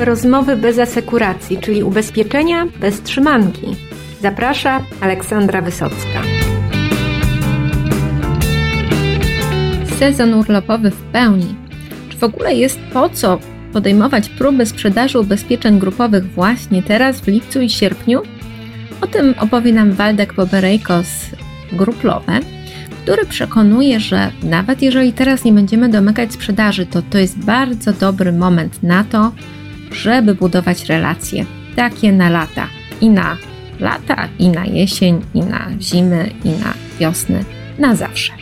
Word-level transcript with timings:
Rozmowy 0.00 0.56
bez 0.56 0.78
asekuracji, 0.78 1.58
czyli 1.58 1.82
ubezpieczenia 1.82 2.66
bez 2.80 3.02
trzymanki. 3.02 3.66
Zaprasza 4.22 4.84
Aleksandra 5.00 5.62
Wysocka. 5.62 6.22
Sezon 9.98 10.34
urlopowy 10.34 10.90
w 10.90 11.02
pełni. 11.02 11.54
Czy 12.08 12.18
w 12.18 12.24
ogóle 12.24 12.54
jest 12.54 12.78
po 12.92 13.08
co 13.08 13.38
podejmować 13.72 14.28
próby 14.28 14.66
sprzedaży 14.66 15.18
ubezpieczeń 15.18 15.78
grupowych 15.78 16.32
właśnie 16.32 16.82
teraz, 16.82 17.20
w 17.20 17.28
lipcu 17.28 17.60
i 17.60 17.70
sierpniu? 17.70 18.22
O 19.00 19.06
tym 19.06 19.34
opowie 19.40 19.72
nam 19.72 19.92
Waldek 19.92 20.34
Boberejko 20.34 21.02
z 21.02 21.30
Gruplowe, 21.72 22.40
który 23.02 23.26
przekonuje, 23.26 24.00
że 24.00 24.30
nawet 24.42 24.82
jeżeli 24.82 25.12
teraz 25.12 25.44
nie 25.44 25.52
będziemy 25.52 25.88
domykać 25.88 26.32
sprzedaży, 26.32 26.86
to 26.86 27.02
to 27.02 27.18
jest 27.18 27.38
bardzo 27.38 27.92
dobry 27.92 28.32
moment 28.32 28.82
na 28.82 29.04
to, 29.04 29.32
żeby 29.92 30.34
budować 30.34 30.84
relacje 30.84 31.44
takie 31.76 32.12
na 32.12 32.30
lata 32.30 32.68
i 33.00 33.10
na 33.10 33.36
lata, 33.80 34.28
i 34.38 34.48
na 34.48 34.64
jesień, 34.64 35.20
i 35.34 35.40
na 35.40 35.70
zimy, 35.80 36.30
i 36.44 36.48
na 36.48 36.74
wiosny, 37.00 37.44
na 37.78 37.96
zawsze. 37.96 38.32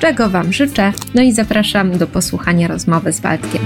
Czego 0.00 0.30
Wam 0.30 0.52
życzę, 0.52 0.92
no 1.14 1.22
i 1.22 1.32
zapraszam 1.32 1.98
do 1.98 2.06
posłuchania 2.06 2.68
rozmowy 2.68 3.12
z 3.12 3.20
Waldkiem. 3.20 3.62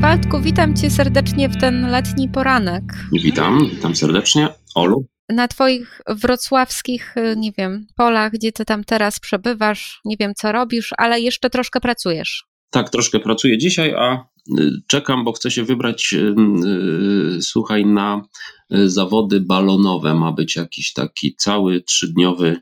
Waldku, 0.00 0.40
witam 0.40 0.76
Cię 0.76 0.90
serdecznie 0.90 1.48
w 1.48 1.56
ten 1.56 1.90
letni 1.90 2.28
poranek. 2.28 2.82
Witam, 3.12 3.68
witam 3.70 3.96
serdecznie. 3.96 4.48
Olu? 4.74 5.06
Na 5.28 5.48
Twoich 5.48 6.00
wrocławskich, 6.08 7.16
y, 7.16 7.34
nie 7.36 7.52
wiem, 7.58 7.86
polach, 7.96 8.32
gdzie 8.32 8.52
Ty 8.52 8.64
tam 8.64 8.84
teraz 8.84 9.20
przebywasz, 9.20 10.00
nie 10.04 10.16
wiem 10.16 10.32
co 10.36 10.52
robisz, 10.52 10.90
ale 10.98 11.20
jeszcze 11.20 11.50
troszkę 11.50 11.80
pracujesz. 11.80 12.44
Tak, 12.70 12.90
troszkę 12.90 13.20
pracuję 13.20 13.58
dzisiaj, 13.58 13.94
a 13.94 14.24
y, 14.58 14.70
czekam, 14.86 15.24
bo 15.24 15.32
chcę 15.32 15.50
się 15.50 15.64
wybrać, 15.64 16.14
y, 16.14 17.42
słuchaj, 17.42 17.86
na 17.86 18.22
zawody 18.86 19.40
balonowe. 19.40 20.14
Ma 20.14 20.32
być 20.32 20.56
jakiś 20.56 20.92
taki 20.92 21.36
cały 21.36 21.82
trzydniowy 21.82 22.60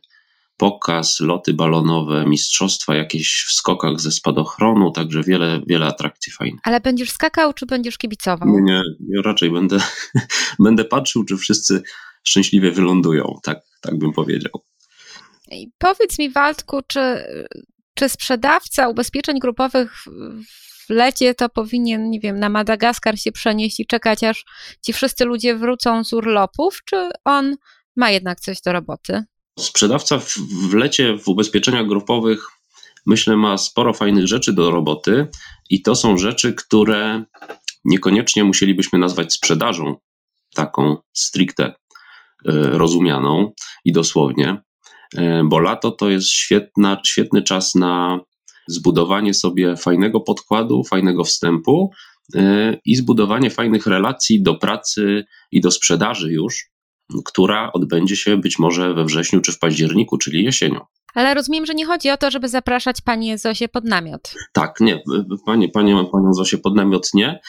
pokaz, 0.57 1.21
loty 1.21 1.55
balonowe, 1.55 2.25
mistrzostwa 2.27 2.95
jakieś 2.95 3.45
w 3.49 3.53
skokach 3.53 4.01
ze 4.01 4.13
spadochronu, 4.13 4.91
także 4.91 5.23
wiele, 5.23 5.61
wiele 5.67 5.87
atrakcji 5.87 6.33
fajnych. 6.33 6.61
Ale 6.65 6.81
będziesz 6.81 7.11
skakał, 7.11 7.53
czy 7.53 7.67
będziesz 7.67 7.99
kibicował? 7.99 8.49
Nie, 8.49 8.63
nie, 8.63 8.83
ja 9.09 9.23
raczej 9.23 9.51
będę, 9.51 9.79
będę 10.65 10.85
patrzył, 10.85 11.25
czy 11.25 11.37
wszyscy 11.37 11.83
szczęśliwie 12.25 12.71
wylądują, 12.71 13.39
tak, 13.43 13.61
tak 13.81 13.99
bym 13.99 14.13
powiedział. 14.13 14.53
I 15.53 15.71
powiedz 15.79 16.19
mi, 16.19 16.31
Waldku, 16.31 16.81
czy, 16.87 17.25
czy 17.95 18.09
sprzedawca 18.09 18.89
ubezpieczeń 18.89 19.39
grupowych 19.39 20.05
w 20.87 20.91
lecie 20.91 21.35
to 21.35 21.49
powinien, 21.49 22.11
nie 22.11 22.21
wiem, 22.21 22.39
na 22.39 22.49
Madagaskar 22.49 23.19
się 23.19 23.33
przenieść 23.33 23.81
i 23.81 23.87
czekać, 23.87 24.25
aż 24.25 24.45
ci 24.83 24.93
wszyscy 24.93 25.25
ludzie 25.25 25.57
wrócą 25.57 26.05
z 26.05 26.13
urlopów, 26.13 26.81
czy 26.85 27.11
on 27.25 27.57
ma 27.97 28.11
jednak 28.11 28.41
coś 28.41 28.61
do 28.61 28.73
roboty? 28.73 29.25
Sprzedawca 29.59 30.19
w, 30.19 30.35
w 30.71 30.75
lecie 30.75 31.19
w 31.19 31.29
ubezpieczeniach 31.29 31.87
grupowych 31.87 32.49
myślę 33.07 33.37
ma 33.37 33.59
sporo 33.59 33.93
fajnych 33.93 34.27
rzeczy 34.29 34.53
do 34.53 34.71
roboty 34.71 35.27
i 35.71 35.83
to 35.83 35.95
są 35.95 36.19
rzeczy, 36.19 36.55
które 36.55 37.25
niekoniecznie 37.85 38.45
musielibyśmy 38.45 38.99
nazwać 38.99 39.33
sprzedażą 39.33 39.97
taką 40.55 40.97
stricte 41.13 41.65
e, 41.65 41.73
rozumianą 42.53 43.53
i 43.85 43.93
dosłownie, 43.93 44.63
bo 45.45 45.59
lato 45.59 45.91
to 45.91 46.11
jest 46.11 46.29
świetna, 46.29 47.01
świetny 47.07 47.43
czas 47.43 47.75
na 47.75 48.21
zbudowanie 48.69 49.35
sobie 49.35 49.77
fajnego 49.77 50.21
podkładu, 50.21 50.85
fajnego 50.85 51.25
wstępu 51.25 51.91
e, 52.35 52.77
i 52.85 52.97
zbudowanie 52.97 53.51
fajnych 53.51 53.87
relacji 53.87 54.43
do 54.43 54.55
pracy 54.55 55.25
i 55.53 55.61
do 55.61 55.71
sprzedaży 55.71 56.33
już, 56.33 56.71
która 57.25 57.73
odbędzie 57.73 58.17
się 58.17 58.37
być 58.37 58.59
może 58.59 58.95
we 58.95 59.05
wrześniu 59.05 59.41
czy 59.41 59.53
w 59.53 59.59
październiku, 59.59 60.19
czyli 60.19 60.45
jesienią. 60.45 60.81
Ale 61.15 61.35
rozumiem, 61.35 61.67
że 61.67 61.75
nie 61.75 61.87
chodzi 61.87 62.11
o 62.11 62.17
to, 62.17 62.31
żeby 62.31 62.49
zapraszać 62.49 63.01
panię 63.01 63.39
Zosię 63.39 63.69
pod 63.69 63.85
namiot. 63.85 64.35
Tak, 64.53 64.81
nie, 64.81 65.03
panie, 65.47 65.69
panie, 65.69 66.05
panią 66.13 66.33
Zosię 66.33 66.59
pod 66.59 66.77
namiot 66.77 67.15
nie. 67.15 67.41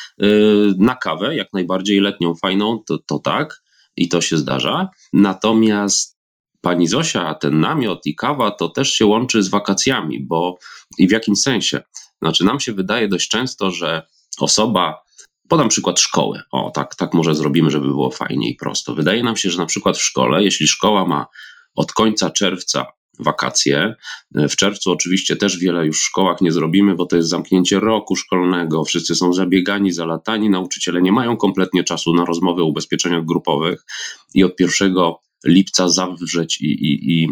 Na 0.78 0.96
kawę, 0.96 1.35
jak 1.35 1.47
najbardziej 1.53 2.00
letnią, 2.00 2.35
fajną, 2.35 2.80
to, 2.88 2.97
to 2.97 3.19
tak 3.19 3.62
i 3.97 4.09
to 4.09 4.22
się 4.22 4.38
zdarza. 4.38 4.90
Natomiast 5.13 6.15
pani 6.66 6.88
Zosia, 6.88 7.34
ten 7.34 7.59
namiot 7.59 8.06
i 8.06 8.16
kawa 8.16 8.52
to 8.52 8.70
też 8.70 8.94
się 8.94 9.06
łączy 9.06 9.44
z 9.44 9.50
wakacjami, 9.50 10.20
bo 10.24 10.58
i 10.98 11.08
w 11.08 11.12
jakim 11.12 11.36
sensie? 11.36 11.81
Znaczy, 12.22 12.46
nam 12.46 12.59
się 12.59 12.74
wydaje 12.74 13.08
dość 13.08 13.30
często, 13.30 13.72
że 13.72 14.08
osoba 14.40 15.06
Podam 15.50 15.70
przykład 15.70 16.00
szkoły. 16.00 16.42
O, 16.52 16.72
tak, 16.72 16.96
tak 16.96 17.14
może 17.14 17.36
zrobimy, 17.36 17.72
żeby 17.72 17.88
było 17.88 18.12
fajnie 18.12 18.50
i 18.50 18.56
prosto. 18.56 18.96
Wydaje 18.96 19.24
nam 19.24 19.38
się, 19.38 19.50
że 19.50 19.58
na 19.58 19.66
przykład 19.66 19.98
w 19.98 20.04
szkole, 20.04 20.44
jeśli 20.44 20.68
szkoła 20.68 21.06
ma 21.06 21.25
od 21.75 21.94
końca 21.94 22.30
czerwca 22.30 22.86
wakacje. 23.20 23.96
W 24.31 24.56
czerwcu 24.56 24.92
oczywiście 24.92 25.36
też 25.36 25.58
wiele 25.58 25.86
już 25.86 26.00
w 26.00 26.04
szkołach 26.04 26.42
nie 26.42 26.52
zrobimy, 26.52 26.96
bo 26.96 27.06
to 27.06 27.16
jest 27.16 27.30
zamknięcie 27.30 27.80
roku 27.80 28.16
szkolnego, 28.16 28.86
wszyscy 28.86 29.16
są 29.16 29.34
zabiegani, 29.34 29.92
zalatani, 29.92 30.50
nauczyciele 30.50 31.02
nie 31.02 31.12
mają 31.12 31.38
kompletnie 31.38 31.84
czasu 31.84 32.14
na 32.14 32.25
rozmowy 32.25 32.62
o 32.62 32.66
ubezpieczeniach 32.66 33.25
grupowych 33.25 33.86
i 34.34 34.44
od 34.44 34.59
1 34.59 34.94
lipca 35.46 35.90
zawrzeć 35.90 36.62
i, 36.62 36.66
i, 36.66 37.23
i, 37.23 37.29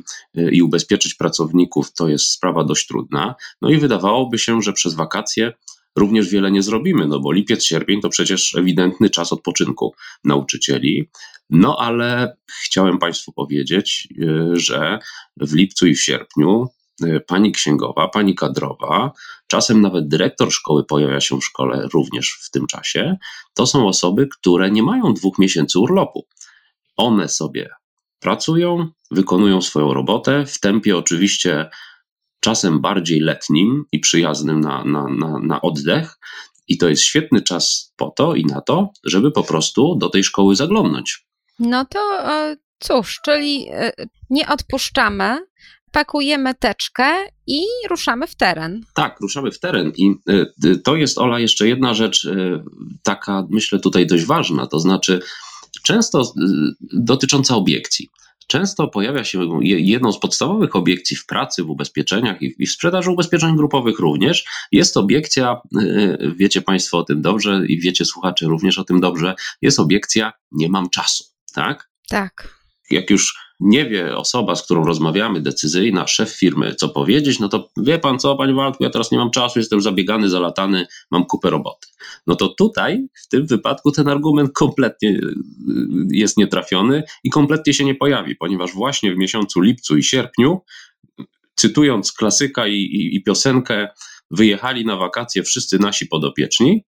i 0.51 0.61
ubezpieczyć 0.61 1.13
pracowników 1.13 1.93
to 1.93 2.09
jest 2.09 2.25
sprawa 2.25 2.63
dość 2.63 2.87
trudna. 2.87 3.35
No 3.61 3.69
i 3.69 3.77
wydawałoby 3.77 4.39
się, 4.39 4.61
że 4.61 4.73
przez 4.73 4.93
wakacje 4.93 5.53
również 5.95 6.29
wiele 6.29 6.51
nie 6.51 6.63
zrobimy, 6.63 7.07
no 7.07 7.19
bo 7.19 7.31
lipiec, 7.31 7.63
sierpień 7.63 8.01
to 8.01 8.09
przecież 8.09 8.55
ewidentny 8.55 9.09
czas 9.09 9.33
odpoczynku 9.33 9.93
nauczycieli. 10.23 11.09
No 11.49 11.77
ale 11.79 12.37
chciałem 12.65 12.97
Państwu 12.99 13.31
powiedzieć, 13.31 14.07
y, 14.21 14.59
że 14.59 14.99
w 15.37 15.53
lipcu 15.53 15.87
i 15.87 15.95
w 15.95 16.01
sierpniu 16.01 16.67
y, 17.03 17.21
pani 17.27 17.51
księgowa, 17.51 18.07
pani 18.07 18.35
kadrowa, 18.35 19.11
czasem 19.47 19.81
nawet 19.81 20.07
dyrektor 20.07 20.51
szkoły 20.51 20.83
pojawia 20.83 21.21
się 21.21 21.37
w 21.39 21.45
szkole 21.45 21.87
również 21.93 22.39
w 22.41 22.51
tym 22.51 22.67
czasie. 22.67 23.17
To 23.53 23.67
są 23.67 23.87
osoby, 23.87 24.27
które 24.27 24.71
nie 24.71 24.83
mają 24.83 25.13
dwóch 25.13 25.39
miesięcy 25.39 25.79
urlopu. 25.79 26.27
One 26.97 27.29
sobie 27.29 27.69
pracują, 28.23 28.87
wykonują 29.11 29.61
swoją 29.61 29.93
robotę 29.93 30.45
w 30.45 30.59
tempie 30.59 30.97
oczywiście 30.97 31.69
czasem 32.39 32.81
bardziej 32.81 33.19
letnim 33.19 33.85
i 33.91 33.99
przyjaznym 33.99 34.59
na, 34.59 34.83
na, 34.85 35.07
na, 35.07 35.39
na 35.39 35.61
oddech. 35.61 36.17
I 36.67 36.77
to 36.77 36.89
jest 36.89 37.03
świetny 37.03 37.41
czas 37.41 37.93
po 37.95 38.13
to 38.17 38.35
i 38.35 38.45
na 38.45 38.61
to, 38.61 38.89
żeby 39.05 39.31
po 39.31 39.43
prostu 39.43 39.95
do 39.95 40.09
tej 40.09 40.23
szkoły 40.23 40.55
zaglądnąć. 40.55 41.25
No 41.59 41.85
to 41.85 41.99
e, 41.99 42.55
cóż, 42.79 43.19
czyli 43.25 43.67
e, 43.71 43.91
nie 44.29 44.47
odpuszczamy, 44.47 45.39
pakujemy 45.91 46.53
teczkę 46.55 47.13
i 47.47 47.61
ruszamy 47.89 48.27
w 48.27 48.35
teren. 48.35 48.81
Tak, 48.93 49.19
ruszamy 49.21 49.51
w 49.51 49.59
teren. 49.59 49.91
I 49.97 50.15
e, 50.29 50.75
to 50.75 50.95
jest, 50.95 51.17
Ola, 51.17 51.39
jeszcze 51.39 51.67
jedna 51.67 51.93
rzecz, 51.93 52.27
taka 53.03 53.47
myślę 53.49 53.79
tutaj 53.79 54.07
dość 54.07 54.25
ważna, 54.25 54.67
to 54.67 54.79
znaczy 54.79 55.19
często 55.83 56.33
dotycząca 56.93 57.55
obiekcji. 57.55 58.09
Często 58.47 58.87
pojawia 58.87 59.23
się 59.23 59.59
jedną 59.61 60.11
z 60.11 60.19
podstawowych 60.19 60.75
obiekcji 60.75 61.17
w 61.17 61.25
pracy, 61.25 61.63
w 61.63 61.69
ubezpieczeniach 61.69 62.41
i 62.41 62.67
w 62.67 62.71
sprzedaży 62.71 63.11
ubezpieczeń 63.11 63.55
grupowych 63.55 63.99
również. 63.99 64.45
Jest 64.71 64.97
obiekcja, 64.97 65.61
y, 65.81 66.33
wiecie 66.35 66.61
Państwo 66.61 66.97
o 66.97 67.03
tym 67.03 67.21
dobrze 67.21 67.61
i 67.67 67.81
wiecie 67.81 68.05
słuchacze 68.05 68.45
również 68.45 68.79
o 68.79 68.83
tym 68.83 69.01
dobrze, 69.01 69.35
jest 69.61 69.79
obiekcja 69.79 70.33
nie 70.51 70.69
mam 70.69 70.89
czasu, 70.89 71.23
tak? 71.53 71.89
Tak. 72.09 72.57
Jak 72.91 73.09
już 73.09 73.35
nie 73.63 73.89
wie 73.89 74.17
osoba, 74.17 74.55
z 74.55 74.63
którą 74.63 74.85
rozmawiamy, 74.85 75.41
decyzyjna, 75.41 76.07
szef 76.07 76.29
firmy, 76.29 76.75
co 76.75 76.89
powiedzieć, 76.89 77.39
no 77.39 77.49
to 77.49 77.69
wie 77.77 77.99
pan 77.99 78.19
co, 78.19 78.35
panie 78.35 78.53
Waldku, 78.53 78.83
ja 78.83 78.89
teraz 78.89 79.11
nie 79.11 79.17
mam 79.17 79.31
czasu, 79.31 79.59
jestem 79.59 79.81
zabiegany, 79.81 80.29
zalatany, 80.29 80.87
mam 81.11 81.25
kupę 81.25 81.49
roboty. 81.49 81.87
No 82.27 82.35
to 82.35 82.49
tutaj, 82.49 83.07
w 83.25 83.27
tym 83.27 83.47
wypadku, 83.47 83.91
ten 83.91 84.07
argument 84.07 84.51
kompletnie 84.53 85.09
y, 85.09 85.33
jest 86.11 86.37
nietrafiony 86.37 87.03
i 87.23 87.29
kompletnie 87.29 87.73
się 87.73 87.85
nie 87.85 87.95
pojawi, 87.95 88.35
ponieważ 88.35 88.73
właśnie 88.73 89.15
w 89.15 89.17
miesiącu 89.17 89.61
lipcu 89.61 89.97
i 89.97 90.03
sierpniu, 90.03 90.61
cytując 91.55 92.11
klasyka 92.11 92.67
i, 92.67 92.75
i, 92.75 93.15
i 93.15 93.23
piosenkę, 93.23 93.87
wyjechali 94.31 94.85
na 94.85 94.95
wakacje 94.95 95.43
wszyscy 95.43 95.79
nasi 95.79 96.05
podopieczni, 96.05 96.83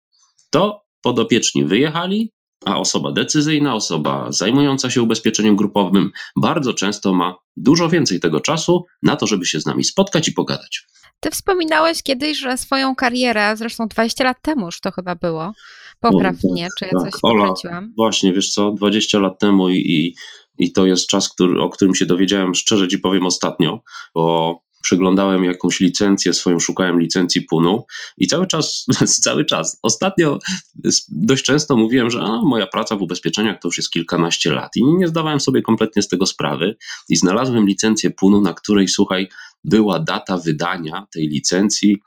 to 0.49 0.81
podopieczni 1.01 1.65
wyjechali, 1.65 2.31
a 2.65 2.79
osoba 2.79 3.11
decyzyjna, 3.11 3.75
osoba 3.75 4.31
zajmująca 4.31 4.89
się 4.89 5.01
ubezpieczeniem 5.01 5.55
grupowym 5.55 6.11
bardzo 6.35 6.73
często 6.73 7.13
ma 7.13 7.35
dużo 7.57 7.89
więcej 7.89 8.19
tego 8.19 8.39
czasu 8.39 8.85
na 9.03 9.15
to, 9.15 9.27
żeby 9.27 9.45
się 9.45 9.59
z 9.59 9.65
nami 9.65 9.83
spotkać 9.83 10.27
i 10.27 10.33
pogadać. 10.33 10.87
Ty 11.19 11.31
wspominałeś 11.31 12.03
kiedyś, 12.03 12.39
że 12.39 12.57
swoją 12.57 12.95
karierę, 12.95 13.57
zresztą 13.57 13.87
20 13.87 14.23
lat 14.23 14.37
temu 14.41 14.65
już 14.65 14.79
to 14.79 14.91
chyba 14.91 15.15
było, 15.15 15.53
popraw 15.99 16.35
mnie, 16.43 16.67
czy 16.79 16.85
ja 16.85 16.91
tak, 16.91 17.11
coś 17.11 17.19
Ola, 17.23 17.53
Właśnie, 17.97 18.33
wiesz 18.33 18.49
co, 18.51 18.71
20 18.71 19.19
lat 19.19 19.39
temu 19.39 19.69
i, 19.69 19.75
i, 19.77 20.15
i 20.57 20.71
to 20.71 20.85
jest 20.85 21.07
czas, 21.07 21.29
który, 21.29 21.61
o 21.61 21.69
którym 21.69 21.95
się 21.95 22.05
dowiedziałem, 22.05 22.55
szczerze 22.55 22.87
ci 22.87 22.99
powiem 22.99 23.25
ostatnio, 23.25 23.79
bo 24.15 24.59
przeglądałem 24.83 25.43
jakąś 25.43 25.79
licencję 25.79 26.33
swoją, 26.33 26.59
szukałem 26.59 26.99
licencji 26.99 27.41
PUNU 27.41 27.85
i 28.17 28.27
cały 28.27 28.47
czas, 28.47 28.85
cały 29.25 29.45
czas, 29.45 29.79
ostatnio 29.81 30.39
dość 31.09 31.43
często 31.43 31.77
mówiłem, 31.77 32.09
że 32.09 32.21
a, 32.21 32.41
moja 32.41 32.67
praca 32.67 32.95
w 32.95 33.01
ubezpieczeniach 33.01 33.59
to 33.61 33.67
już 33.67 33.77
jest 33.77 33.91
kilkanaście 33.91 34.51
lat 34.51 34.75
i 34.75 34.85
nie 34.85 35.07
zdawałem 35.07 35.39
sobie 35.39 35.61
kompletnie 35.61 36.01
z 36.01 36.07
tego 36.07 36.25
sprawy 36.25 36.75
i 37.09 37.15
znalazłem 37.15 37.67
licencję 37.67 38.11
PUNU, 38.11 38.41
na 38.41 38.53
której, 38.53 38.87
słuchaj, 38.87 39.29
była 39.63 39.99
data 39.99 40.37
wydania 40.37 41.07
tej 41.13 41.27
licencji 41.27 41.97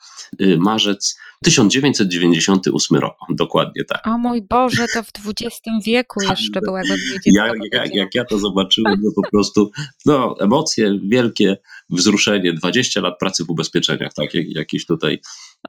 y, 0.40 0.58
marzec 0.58 1.18
1998 1.44 2.98
rok, 2.98 3.16
dokładnie 3.34 3.84
tak. 3.84 4.06
O 4.06 4.18
mój 4.18 4.42
Boże, 4.42 4.86
to 4.94 5.02
w 5.02 5.10
XX 5.28 5.60
wieku 5.84 6.20
tak, 6.20 6.30
jeszcze 6.30 6.60
było, 6.60 6.76
jakby 6.76 6.94
ja, 7.26 7.46
jak, 7.72 7.94
jak 7.94 8.14
ja 8.14 8.24
to 8.24 8.38
zobaczyłem, 8.38 8.94
to 8.94 9.22
po 9.22 9.30
prostu 9.30 9.70
no, 10.06 10.34
emocje 10.40 11.00
wielkie, 11.08 11.56
wzruszenie, 11.90 12.52
20 12.52 13.00
lat 13.00 13.18
pracy 13.20 13.44
w 13.44 13.50
ubezpieczeniach, 13.50 14.14
tak, 14.14 14.34
jak, 14.34 14.46
jakiś 14.48 14.86
tutaj 14.86 15.20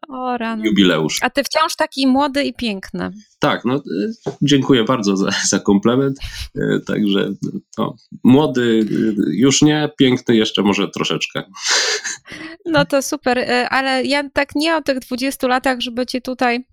o, 0.09 0.37
jubileusz. 0.63 1.19
A 1.21 1.29
ty 1.29 1.43
wciąż 1.43 1.75
taki 1.75 2.07
młody 2.07 2.43
i 2.43 2.53
piękny. 2.53 3.11
Tak, 3.39 3.65
no 3.65 3.75
y, 3.75 4.13
dziękuję 4.41 4.83
bardzo 4.83 5.17
za, 5.17 5.29
za 5.49 5.59
komplement. 5.59 6.17
Y, 6.57 6.81
także 6.87 7.33
no, 7.77 7.95
młody 8.23 8.61
y, 8.61 9.15
już 9.31 9.61
nie, 9.61 9.89
piękny 9.97 10.35
jeszcze 10.35 10.63
może 10.63 10.87
troszeczkę. 10.87 11.43
No 12.65 12.85
to 12.85 13.01
super, 13.01 13.45
ale 13.69 14.03
ja 14.03 14.29
tak 14.29 14.55
nie 14.55 14.75
o 14.75 14.81
tych 14.81 14.99
20 14.99 15.47
latach, 15.47 15.79
żeby 15.81 16.05
cię 16.05 16.21
tutaj 16.21 16.65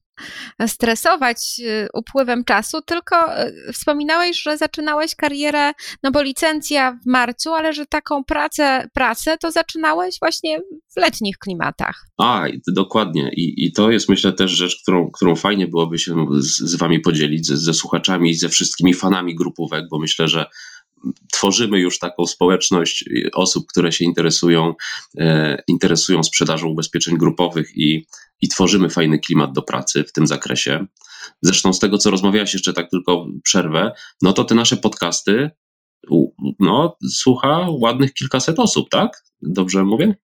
stresować 0.67 1.61
y, 1.61 1.89
upływem 1.95 2.45
czasu, 2.45 2.83
tylko 2.83 3.43
y, 3.47 3.73
wspominałeś, 3.73 4.43
że 4.43 4.59
zaczynałeś 4.59 5.15
karierę, 5.15 5.73
no 6.03 6.11
bo 6.11 6.23
licencja 6.23 6.99
w 7.03 7.07
marcu, 7.07 7.55
ale 7.55 7.73
że 7.73 7.87
taką 7.87 8.25
pracę, 8.25 8.89
pracę 8.95 9.39
to 9.39 9.51
zaczynałeś 9.51 10.19
właśnie 10.19 10.61
w 10.97 11.01
letnich 11.01 11.39
klimatach. 11.39 12.07
A, 12.19 12.45
dokładnie. 12.67 13.31
I, 13.37 13.67
i 13.67 13.73
to 13.73 13.91
jest 13.91 14.09
myślę 14.09 14.33
też 14.33 14.51
rzecz, 14.51 14.83
którą, 14.83 15.11
którą 15.11 15.37
fajnie 15.37 15.69
byłoby 15.69 15.99
się 15.99 16.27
z, 16.39 16.59
z 16.59 16.75
wami 16.75 17.01
podzielić, 17.01 17.47
ze, 17.47 17.57
ze 17.57 17.75
słuchaczami 17.75 18.31
i 18.31 18.35
ze 18.35 18.49
wszystkimi 18.49 18.95
fanami 18.95 19.35
grupówek, 19.35 19.85
bo 19.91 19.99
myślę, 19.99 20.29
że 20.29 20.47
tworzymy 21.33 21.81
już 21.81 21.99
taką 21.99 22.27
społeczność 22.27 23.05
osób, 23.35 23.67
które 23.69 23.93
się 23.93 24.05
interesują, 24.05 24.75
e, 25.19 25.63
interesują 25.69 26.23
sprzedażą 26.23 26.69
ubezpieczeń 26.69 27.19
grupowych 27.19 27.77
i, 27.77 28.07
i 28.41 28.49
tworzymy 28.49 28.91
fajny 28.91 29.19
klimat 29.19 29.53
do 29.53 29.63
pracy 29.63 30.05
w 30.05 30.13
tym 30.13 30.27
zakresie. 30.27 30.87
Zresztą 31.43 31.73
z 31.73 31.79
tego, 31.79 31.99
co 31.99 32.11
rozmawiałeś 32.11 32.53
jeszcze 32.53 32.73
tak 32.73 32.91
tylko 32.91 33.27
przerwę, 33.43 33.93
no 34.23 34.33
to 34.33 34.45
te 34.45 34.55
nasze 34.55 34.77
podcasty, 34.77 35.51
no 36.61 36.97
słucha 37.11 37.67
ładnych 37.71 38.15
kilkaset 38.15 38.59
osób, 38.59 38.89
tak? 38.91 39.23
Dobrze 39.43 39.85
mówię? 39.85 40.15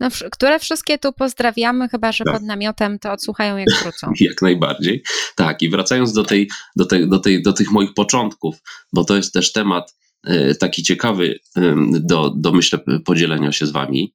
No, 0.00 0.08
które 0.32 0.58
wszystkie 0.58 0.98
tu 0.98 1.12
pozdrawiamy, 1.12 1.88
chyba 1.88 2.12
że 2.12 2.24
tak. 2.24 2.34
pod 2.34 2.42
namiotem 2.42 2.98
to 2.98 3.12
odsłuchają 3.12 3.56
jak 3.56 3.68
wrócą. 3.82 4.12
jak 4.20 4.42
najbardziej. 4.42 5.02
Tak, 5.36 5.62
i 5.62 5.68
wracając 5.68 6.12
do, 6.12 6.24
tej, 6.24 6.50
do, 6.76 6.86
tej, 6.86 7.08
do, 7.08 7.18
tej, 7.18 7.42
do 7.42 7.52
tych 7.52 7.70
moich 7.70 7.94
początków, 7.94 8.56
bo 8.92 9.04
to 9.04 9.16
jest 9.16 9.32
też 9.32 9.52
temat 9.52 9.96
e, 10.24 10.54
taki 10.54 10.82
ciekawy 10.82 11.38
do, 11.90 12.32
do 12.36 12.52
myślę 12.52 12.78
podzielenia 13.04 13.52
się 13.52 13.66
z 13.66 13.70
wami. 13.70 14.14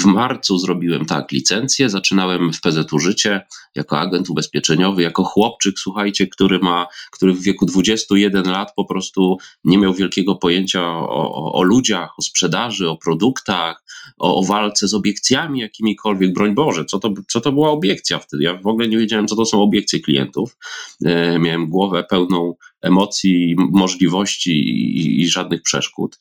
W 0.00 0.04
marcu 0.04 0.58
zrobiłem 0.58 1.06
tak 1.06 1.32
licencję, 1.32 1.90
zaczynałem 1.90 2.52
w 2.52 2.60
PZU 2.60 2.98
Życie 2.98 3.46
jako 3.74 3.98
agent 3.98 4.30
ubezpieczeniowy, 4.30 5.02
jako 5.02 5.24
chłopczyk, 5.24 5.78
słuchajcie, 5.78 6.26
który 6.26 6.58
ma, 6.58 6.86
który 7.12 7.32
w 7.32 7.42
wieku 7.42 7.66
21 7.66 8.44
lat 8.44 8.72
po 8.76 8.84
prostu 8.84 9.38
nie 9.64 9.78
miał 9.78 9.94
wielkiego 9.94 10.34
pojęcia 10.34 10.82
o, 10.82 11.34
o, 11.34 11.52
o 11.52 11.62
ludziach, 11.62 12.18
o 12.18 12.22
sprzedaży, 12.22 12.88
o 12.88 12.96
produktach, 12.96 13.82
o, 14.18 14.36
o, 14.36 14.44
walce 14.44 14.88
z 14.88 14.94
obiekcjami 14.94 15.60
jakimikolwiek, 15.60 16.32
broń 16.32 16.54
Boże, 16.54 16.84
co 16.84 16.98
to, 16.98 17.12
co 17.28 17.40
to 17.40 17.52
była 17.52 17.70
obiekcja 17.70 18.18
wtedy? 18.18 18.42
Ja 18.42 18.54
w 18.54 18.66
ogóle 18.66 18.88
nie 18.88 18.98
wiedziałem, 18.98 19.28
co 19.28 19.36
to 19.36 19.44
są 19.44 19.62
obiekcje 19.62 20.00
klientów. 20.00 20.56
E, 21.04 21.38
miałem 21.38 21.68
głowę 21.68 22.04
pełną 22.04 22.54
emocji, 22.82 23.56
możliwości 23.58 24.50
i, 24.50 25.20
i 25.20 25.28
żadnych 25.28 25.62
przeszkód. 25.62 26.18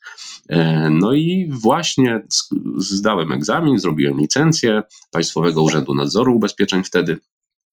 E, 0.50 0.90
no 0.90 1.14
i 1.14 1.50
właśnie 1.52 2.22
zdałem 2.78 3.32
egzamin, 3.32 3.80
zrobiłem 3.80 4.20
licencję 4.20 4.84
Państwowego 5.12 5.64
Urzędu 5.64 5.96
Nadzoru 5.96 6.36
Ubezpieczeń 6.36 6.84
wtedy. 6.84 7.18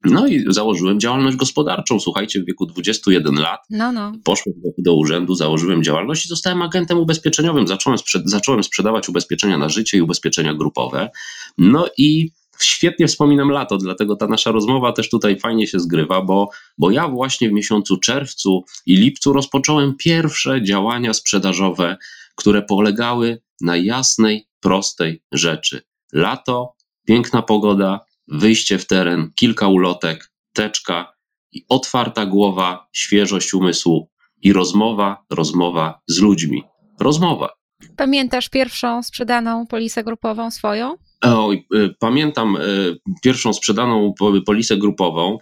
No 0.05 0.27
i 0.27 0.45
założyłem 0.49 1.01
działalność 1.01 1.37
gospodarczą. 1.37 2.01
Słuchajcie, 2.01 2.43
w 2.43 2.47
wieku 2.47 2.67
21 2.67 3.35
lat 3.35 3.61
no, 3.71 3.93
no. 3.93 4.13
poszłem 4.25 4.55
do, 4.65 4.71
do, 4.79 4.97
urzędu, 4.97 5.35
założyłem 5.35 5.83
działalność 5.83 6.25
i 6.25 6.29
zostałem 6.29 6.63
agentem 6.63 6.99
ubezpieczeniowym. 6.99 7.67
Zacząłem, 7.67 7.99
sprzed, 7.99 8.31
zacząłem 8.31 8.65
sprzedawać 8.65 9.09
ubezpieczenia 9.09 9.59
na 9.59 9.69
życie 9.69 9.99
i 9.99 10.03
ubezpieczenia 10.03 10.55
grupowe. 10.55 11.11
No 11.59 11.87
i 11.99 12.31
świetnie 12.59 13.07
wspominam 13.07 13.51
lato, 13.51 13.79
dlatego 13.79 14.17
ta 14.17 14.27
nasza 14.27 14.51
rozmowa 14.53 14.93
też 14.93 15.09
tutaj 15.09 15.39
fajnie 15.39 15.67
się 15.67 15.81
zgrywa, 15.81 16.23
bo, 16.23 16.49
bo 16.79 16.91
ja 16.91 17.09
właśnie 17.09 17.49
w 17.49 17.53
miesiącu 17.53 17.97
czerwcu 17.97 18.65
i 18.87 18.97
lipcu 18.97 19.33
rozpocząłem 19.33 19.95
pierwsze 19.97 20.63
działania 20.63 21.15
sprzedażowe, 21.15 21.97
które 22.37 22.63
polegały 22.63 23.43
na 23.61 23.77
jasnej, 23.77 24.49
prostej 24.61 25.23
rzeczy. 25.33 25.83
Lato, 26.13 26.75
piękna 27.07 27.43
pogoda, 27.43 28.01
wyjście 28.29 28.79
w 28.79 28.87
teren, 28.87 29.33
kilka 29.35 29.69
ulotek, 29.69 30.33
teczka 30.53 31.13
i 31.53 31.65
otwarta 31.69 32.27
głowa, 32.27 32.89
świeżość 32.93 33.55
umysłu 33.55 34.11
i 34.43 34.53
rozmowa, 34.53 35.25
rozmowa 35.31 36.01
z 36.07 36.19
ludźmi. 36.19 36.63
Rozmowa. 37.01 37.49
Pamiętasz 37.97 38.49
pierwszą 38.49 39.03
sprzedaną 39.03 39.67
polisę 39.67 40.05
grupową 40.05 40.51
swoją? 40.51 40.95
Oj, 41.23 41.67
y, 41.75 41.95
pamiętam 41.99 42.57
y, 42.57 42.97
pierwszą 43.23 43.53
sprzedaną 43.53 44.15
polisę 44.47 44.77
grupową. 44.77 45.39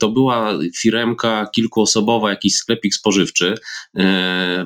To 0.00 0.08
była 0.08 0.52
firemka 0.76 1.46
kilkuosobowa, 1.54 2.30
jakiś 2.30 2.54
sklepik 2.54 2.94
spożywczy, 2.94 3.54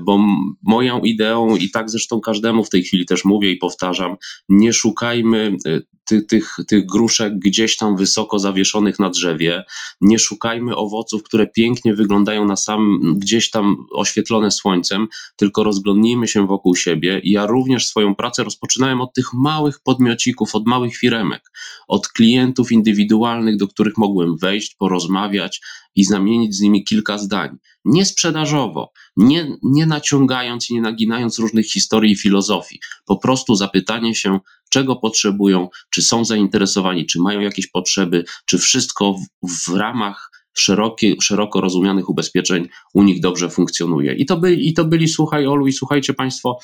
bo 0.00 0.18
moją 0.62 1.00
ideą 1.00 1.56
i 1.56 1.70
tak 1.70 1.90
zresztą 1.90 2.20
każdemu 2.20 2.64
w 2.64 2.70
tej 2.70 2.82
chwili 2.82 3.06
też 3.06 3.24
mówię 3.24 3.50
i 3.50 3.56
powtarzam, 3.56 4.16
nie 4.48 4.72
szukajmy 4.72 5.56
tych, 6.08 6.26
tych, 6.26 6.56
tych 6.68 6.86
gruszek 6.86 7.38
gdzieś 7.38 7.76
tam 7.76 7.96
wysoko 7.96 8.38
zawieszonych 8.38 8.98
na 8.98 9.10
drzewie. 9.10 9.64
Nie 10.00 10.18
szukajmy 10.18 10.76
owoców, 10.76 11.22
które 11.22 11.46
pięknie 11.46 11.94
wyglądają 11.94 12.44
na 12.44 12.56
sam, 12.56 13.00
gdzieś 13.16 13.50
tam 13.50 13.86
oświetlone 13.92 14.50
słońcem, 14.50 15.08
tylko 15.36 15.64
rozglądnijmy 15.64 16.28
się 16.28 16.46
wokół 16.46 16.76
siebie. 16.76 17.20
Ja 17.24 17.46
również 17.46 17.86
swoją 17.86 18.14
pracę 18.14 18.44
rozpoczynałem 18.44 19.00
od 19.00 19.14
tych 19.14 19.34
małych 19.34 19.80
podmiocików, 19.80 20.54
od 20.58 20.66
małych 20.66 20.96
firemek, 20.96 21.50
od 21.88 22.08
klientów 22.08 22.72
indywidualnych, 22.72 23.56
do 23.56 23.68
których 23.68 23.96
mogłem 23.96 24.36
wejść, 24.36 24.74
porozmawiać 24.74 25.60
i 25.94 26.04
zamienić 26.04 26.56
z 26.56 26.60
nimi 26.60 26.84
kilka 26.84 27.18
zdań. 27.18 27.56
Nie 27.84 28.04
sprzedażowo, 28.04 28.92
nie, 29.16 29.56
nie 29.62 29.86
naciągając 29.86 30.70
i 30.70 30.74
nie 30.74 30.80
naginając 30.80 31.38
różnych 31.38 31.66
historii 31.66 32.12
i 32.12 32.16
filozofii. 32.16 32.80
Po 33.06 33.16
prostu 33.16 33.54
zapytanie 33.54 34.14
się, 34.14 34.40
czego 34.70 34.96
potrzebują, 34.96 35.68
czy 35.90 36.02
są 36.02 36.24
zainteresowani, 36.24 37.06
czy 37.06 37.20
mają 37.20 37.40
jakieś 37.40 37.66
potrzeby, 37.66 38.24
czy 38.44 38.58
wszystko 38.58 39.14
w, 39.42 39.70
w 39.70 39.76
ramach 39.76 40.30
szerokie, 40.52 41.14
szeroko 41.22 41.60
rozumianych 41.60 42.08
ubezpieczeń 42.08 42.68
u 42.94 43.02
nich 43.02 43.20
dobrze 43.20 43.50
funkcjonuje. 43.50 44.14
I 44.14 44.26
to 44.26 44.36
byli, 44.36 44.68
i 44.68 44.74
to 44.74 44.84
byli 44.84 45.08
słuchaj 45.08 45.46
Olu 45.46 45.66
i 45.66 45.72
słuchajcie 45.72 46.14
Państwo, 46.14 46.58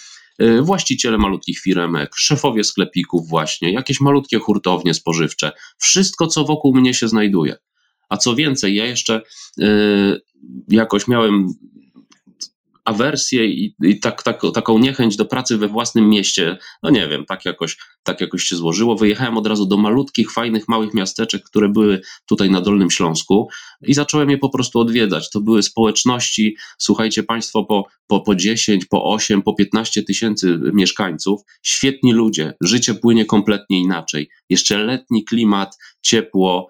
właściciele 0.62 1.19
malutkich 1.19 1.59
firemek, 1.59 2.14
szefowie 2.17 2.64
sklepików 2.64 3.29
właśnie, 3.29 3.73
jakieś 3.73 4.00
malutkie 4.00 4.38
hurtownie 4.38 4.95
spożywcze, 4.95 5.53
wszystko 5.79 6.26
co 6.26 6.45
wokół 6.45 6.75
mnie 6.75 6.95
się 6.95 7.09
znajduje. 7.09 7.57
A 8.09 8.17
co 8.17 8.35
więcej, 8.35 8.75
ja 8.75 8.87
jeszcze 8.87 9.23
y, 9.61 10.21
jakoś 10.69 11.09
miałem 11.09 11.49
awersję 12.85 13.47
i, 13.47 13.75
i 13.83 14.00
tak, 14.00 14.23
tak, 14.23 14.41
taką 14.55 14.79
niechęć 14.79 15.17
do 15.17 15.25
pracy 15.25 15.59
we 15.59 15.69
własnym 15.69 16.09
mieście. 16.09 16.59
No 16.83 16.91
nie 16.91 17.09
wiem, 17.09 17.25
tak 17.26 17.45
jakoś, 17.45 17.76
tak 18.03 18.21
jakoś 18.21 18.43
się 18.43 18.57
złożyło. 18.57 18.97
Wyjechałem 18.97 19.38
od 19.38 19.47
razu 19.47 19.67
do 19.67 19.76
malutkich, 19.76 20.33
fajnych, 20.33 20.69
małych 20.69 20.95
miasteczek, 20.95 21.43
które 21.43 21.69
były 21.69 22.00
tutaj 22.26 22.50
na 22.50 22.61
Dolnym 22.61 22.91
Śląsku 22.91 23.49
i 23.83 23.95
zacząłem 23.95 24.31
je 24.31 24.38
po 24.38 24.49
prostu 24.49 24.79
odwiedzać. 24.79 25.31
To 25.31 25.41
były 25.41 25.62
społeczności, 25.62 26.57
słuchajcie 26.79 27.23
Państwo, 27.23 27.64
po, 27.64 27.87
po, 28.07 28.21
po 28.21 28.35
10, 28.35 28.85
po 28.85 29.05
8, 29.05 29.43
po 29.43 29.55
15 29.55 30.03
tysięcy 30.03 30.61
mieszkańców. 30.73 31.41
Świetni 31.62 32.12
ludzie, 32.12 32.55
życie 32.61 32.95
płynie 32.95 33.26
kompletnie 33.26 33.81
inaczej. 33.81 34.29
Jeszcze 34.50 34.79
letni 34.79 35.25
klimat, 35.25 35.79
ciepło, 36.03 36.69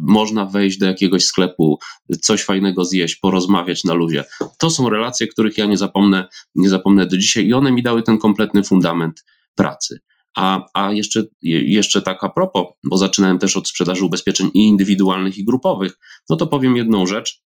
można 0.00 0.46
wejść 0.46 0.78
do 0.78 0.86
jakiegoś 0.86 1.24
sklepu, 1.24 1.78
coś 2.22 2.44
fajnego 2.44 2.84
zjeść, 2.84 3.16
porozmawiać 3.16 3.84
na 3.84 3.94
luzie. 3.94 4.24
To 4.58 4.70
są 4.70 4.90
relacje, 4.90 5.26
których 5.26 5.58
ja 5.58 5.66
nie 5.66 5.76
zapomnę, 5.76 6.28
nie 6.54 6.68
zapomnę 6.68 7.06
do 7.06 7.16
dzisiaj 7.16 7.46
i 7.46 7.54
one 7.54 7.72
mi 7.72 7.82
dały 7.82 8.02
ten 8.02 8.18
kompletny 8.18 8.62
fundament 8.62 9.24
pracy. 9.54 10.00
A, 10.36 10.66
a 10.74 10.92
jeszcze, 10.92 11.24
jeszcze 11.42 12.02
tak 12.02 12.24
a 12.24 12.28
propos, 12.28 12.66
bo 12.84 12.98
zaczynałem 12.98 13.38
też 13.38 13.56
od 13.56 13.68
sprzedaży 13.68 14.04
ubezpieczeń 14.04 14.50
i 14.54 14.58
indywidualnych, 14.58 15.38
i 15.38 15.44
grupowych, 15.44 15.98
no 16.30 16.36
to 16.36 16.46
powiem 16.46 16.76
jedną 16.76 17.06
rzecz. 17.06 17.42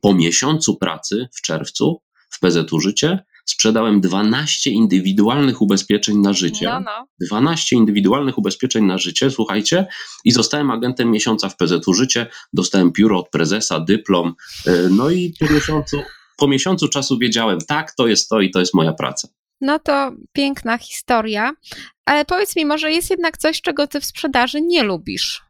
Po 0.00 0.14
miesiącu 0.14 0.76
pracy 0.76 1.28
w 1.32 1.42
czerwcu 1.42 2.02
w 2.30 2.40
PZU 2.40 2.80
Życie 2.80 3.24
sprzedałem 3.50 4.00
12 4.00 4.70
indywidualnych 4.70 5.62
ubezpieczeń 5.62 6.18
na 6.18 6.32
życie. 6.32 6.66
No, 6.66 6.80
no. 6.80 7.06
12 7.26 7.76
indywidualnych 7.76 8.38
ubezpieczeń 8.38 8.84
na 8.84 8.98
życie, 8.98 9.30
słuchajcie, 9.30 9.86
i 10.24 10.32
zostałem 10.32 10.70
agentem 10.70 11.10
miesiąca 11.10 11.48
w 11.48 11.56
PZU 11.56 11.94
Życie, 11.94 12.26
dostałem 12.52 12.92
pióro 12.92 13.18
od 13.18 13.30
prezesa, 13.30 13.80
dyplom, 13.80 14.34
e, 14.66 14.72
no 14.90 15.10
i 15.10 15.34
po 15.40 15.54
miesiącu, 15.54 16.02
po 16.36 16.48
miesiącu 16.48 16.88
czasu 16.88 17.18
wiedziałem, 17.18 17.58
tak, 17.68 17.94
to 17.94 18.06
jest 18.06 18.28
to 18.28 18.40
i 18.40 18.50
to 18.50 18.60
jest 18.60 18.74
moja 18.74 18.92
praca. 18.92 19.28
No 19.60 19.78
to 19.78 20.12
piękna 20.32 20.78
historia, 20.78 21.52
ale 22.04 22.24
powiedz 22.24 22.56
mi, 22.56 22.66
może 22.66 22.92
jest 22.92 23.10
jednak 23.10 23.38
coś, 23.38 23.60
czego 23.60 23.86
ty 23.86 24.00
w 24.00 24.04
sprzedaży 24.04 24.60
nie 24.60 24.82
lubisz? 24.82 25.42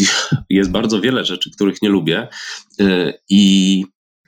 Jest 0.50 0.70
bardzo 0.70 1.00
wiele 1.00 1.24
rzeczy, 1.24 1.50
których 1.50 1.82
nie 1.82 1.88
lubię 1.88 2.28
e, 2.80 3.12
i 3.28 3.84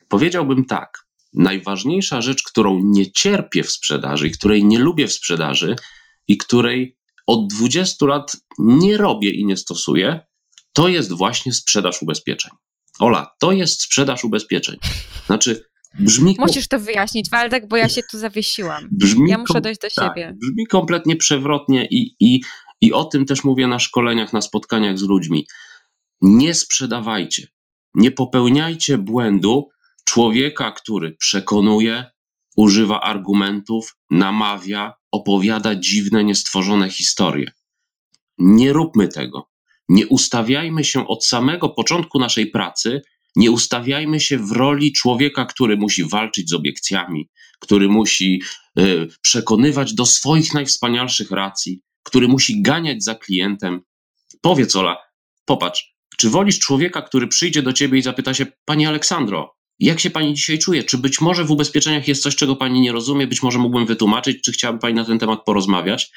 powiedziałbym 0.08 0.64
tak. 0.64 1.03
Najważniejsza 1.34 2.20
rzecz, 2.20 2.42
którą 2.42 2.80
nie 2.84 3.12
cierpię 3.12 3.62
w 3.62 3.70
sprzedaży 3.70 4.28
i 4.28 4.30
której 4.30 4.64
nie 4.64 4.78
lubię 4.78 5.08
w 5.08 5.12
sprzedaży 5.12 5.76
i 6.28 6.36
której 6.36 6.96
od 7.26 7.52
20 7.52 8.06
lat 8.06 8.36
nie 8.58 8.96
robię 8.96 9.30
i 9.30 9.46
nie 9.46 9.56
stosuję, 9.56 10.20
to 10.72 10.88
jest 10.88 11.12
właśnie 11.12 11.52
sprzedaż 11.52 12.02
ubezpieczeń. 12.02 12.52
Ola, 12.98 13.34
to 13.40 13.52
jest 13.52 13.82
sprzedaż 13.82 14.24
ubezpieczeń. 14.24 14.76
Znaczy, 15.26 15.64
brzmi. 16.00 16.36
Musisz 16.38 16.68
to 16.68 16.80
wyjaśnić, 16.80 17.30
Waldek, 17.30 17.68
bo 17.68 17.76
ja 17.76 17.88
się 17.88 18.02
tu 18.10 18.18
zawiesiłam. 18.18 18.88
Brzmi 18.92 19.30
ja 19.30 19.38
muszę 19.38 19.60
dojść 19.60 19.80
do 19.80 19.88
tak, 19.96 20.08
siebie. 20.08 20.36
Brzmi 20.40 20.66
kompletnie 20.66 21.16
przewrotnie 21.16 21.86
i, 21.90 22.16
i, 22.20 22.40
i 22.80 22.92
o 22.92 23.04
tym 23.04 23.26
też 23.26 23.44
mówię 23.44 23.66
na 23.66 23.78
szkoleniach, 23.78 24.32
na 24.32 24.40
spotkaniach 24.40 24.98
z 24.98 25.02
ludźmi. 25.02 25.46
Nie 26.20 26.54
sprzedawajcie, 26.54 27.46
nie 27.94 28.10
popełniajcie 28.10 28.98
błędu 28.98 29.68
człowieka, 30.04 30.72
który 30.72 31.12
przekonuje, 31.12 32.04
używa 32.56 33.00
argumentów, 33.00 33.96
namawia, 34.10 34.94
opowiada 35.10 35.74
dziwne, 35.74 36.24
niestworzone 36.24 36.90
historie. 36.90 37.52
Nie 38.38 38.72
róbmy 38.72 39.08
tego. 39.08 39.50
Nie 39.88 40.06
ustawiajmy 40.06 40.84
się 40.84 41.08
od 41.08 41.24
samego 41.24 41.68
początku 41.68 42.18
naszej 42.18 42.46
pracy, 42.46 43.02
nie 43.36 43.50
ustawiajmy 43.50 44.20
się 44.20 44.38
w 44.38 44.52
roli 44.52 44.92
człowieka, 44.92 45.44
który 45.44 45.76
musi 45.76 46.04
walczyć 46.04 46.48
z 46.50 46.52
obiekcjami, 46.52 47.28
który 47.60 47.88
musi 47.88 48.42
y, 48.78 49.08
przekonywać 49.22 49.94
do 49.94 50.06
swoich 50.06 50.54
najwspanialszych 50.54 51.30
racji, 51.30 51.80
który 52.02 52.28
musi 52.28 52.62
ganiać 52.62 53.04
za 53.04 53.14
klientem. 53.14 53.80
Powiedz, 54.40 54.76
Ola, 54.76 54.96
popatrz, 55.44 55.94
czy 56.18 56.30
wolisz 56.30 56.58
człowieka, 56.58 57.02
który 57.02 57.28
przyjdzie 57.28 57.62
do 57.62 57.72
ciebie 57.72 57.98
i 57.98 58.02
zapyta 58.02 58.34
się, 58.34 58.46
Pani 58.64 58.86
Aleksandro, 58.86 59.56
jak 59.78 60.00
się 60.00 60.10
pani 60.10 60.34
dzisiaj 60.34 60.58
czuje? 60.58 60.84
Czy 60.84 60.98
być 60.98 61.20
może 61.20 61.44
w 61.44 61.50
ubezpieczeniach 61.50 62.08
jest 62.08 62.22
coś, 62.22 62.36
czego 62.36 62.56
pani 62.56 62.80
nie 62.80 62.92
rozumie? 62.92 63.26
Być 63.26 63.42
może 63.42 63.58
mógłbym 63.58 63.86
wytłumaczyć, 63.86 64.42
czy 64.42 64.52
chciałaby 64.52 64.78
pani 64.78 64.94
na 64.94 65.04
ten 65.04 65.18
temat 65.18 65.44
porozmawiać? 65.44 66.10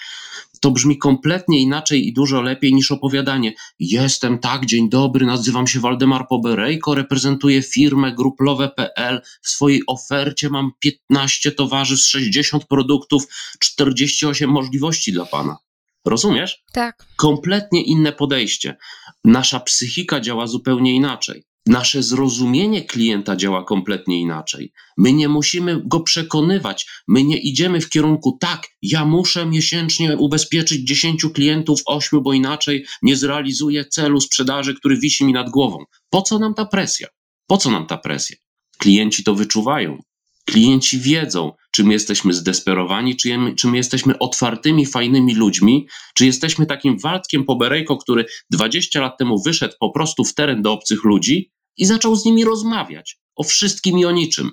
To 0.62 0.72
brzmi 0.72 0.98
kompletnie 0.98 1.60
inaczej 1.60 2.08
i 2.08 2.14
dużo 2.14 2.42
lepiej 2.42 2.74
niż 2.74 2.92
opowiadanie. 2.92 3.54
Jestem 3.80 4.40
tak, 4.40 4.66
dzień 4.66 4.90
dobry, 4.90 5.26
nazywam 5.26 5.68
się 5.68 5.80
Waldemar 5.80 6.28
Poberejko, 6.28 6.96
reprezentuję 6.96 7.62
firmę 7.62 8.16
gruplowe.pl. 8.16 9.22
W 9.42 9.50
swojej 9.50 9.84
ofercie 9.88 10.50
mam 10.50 10.72
15 10.80 11.52
towarzystw, 11.52 12.10
60 12.10 12.66
produktów, 12.66 13.24
48 13.60 14.50
możliwości 14.50 15.12
dla 15.12 15.26
pana. 15.26 15.58
Rozumiesz? 16.06 16.64
Tak. 16.74 17.06
Kompletnie 17.16 17.84
inne 17.84 18.12
podejście. 18.12 18.78
Nasza 19.26 19.60
psychika 19.60 20.20
działa 20.20 20.48
zupełnie 20.48 20.96
inaczej. 20.96 21.47
Nasze 21.68 22.04
zrozumienie 22.04 22.82
klienta 22.82 23.36
działa 23.36 23.64
kompletnie 23.64 24.22
inaczej. 24.22 24.72
My 24.98 25.14
nie 25.14 25.30
musimy 25.30 25.82
go 25.86 26.00
przekonywać. 26.00 26.88
My 27.08 27.24
nie 27.24 27.38
idziemy 27.38 27.82
w 27.82 27.90
kierunku, 27.90 28.38
tak, 28.42 28.68
ja 28.82 29.06
muszę 29.06 29.46
miesięcznie 29.46 30.18
ubezpieczyć 30.18 30.88
10 30.88 31.26
klientów, 31.34 31.82
8, 31.86 32.24
bo 32.24 32.34
inaczej 32.34 32.86
nie 33.02 33.16
zrealizuję 33.16 33.86
celu 33.86 34.22
sprzedaży, 34.22 34.76
który 34.76 34.98
wisi 34.98 35.26
mi 35.26 35.34
nad 35.34 35.50
głową. 35.50 35.84
Po 36.10 36.22
co 36.22 36.40
nam 36.40 36.54
ta 36.54 36.66
presja? 36.66 37.08
Po 37.48 37.58
co 37.58 37.72
nam 37.72 37.88
ta 37.88 37.98
presja? 37.98 38.38
Klienci 38.78 39.24
to 39.24 39.36
wyczuwają. 39.36 40.02
Klienci 40.46 41.00
wiedzą, 41.00 41.52
czy 41.72 41.84
my 41.84 41.94
jesteśmy 41.94 42.34
zdesperowani, 42.34 43.16
czy, 43.16 43.38
my, 43.68 43.78
jesteśmy 43.78 44.20
otwartymi, 44.20 44.86
fajnymi 44.86 45.36
ludźmi, 45.36 45.88
czy 46.16 46.26
jesteśmy 46.26 46.66
takim 46.66 47.00
Waldkiem 47.00 47.46
Poberejko, 47.46 47.98
który 47.98 48.26
20 48.52 49.02
lat 49.02 49.18
temu 49.18 49.44
wyszedł 49.44 49.74
po 49.80 49.90
prostu 49.90 50.24
w 50.24 50.34
teren 50.34 50.62
do 50.62 50.74
obcych 50.74 51.04
ludzi 51.04 51.52
i 51.78 51.86
zaczął 51.86 52.16
z 52.16 52.26
nimi 52.26 52.44
rozmawiać 52.44 53.20
o 53.36 53.44
wszystkim 53.44 54.00
i 54.00 54.06
o 54.06 54.12
niczym. 54.12 54.52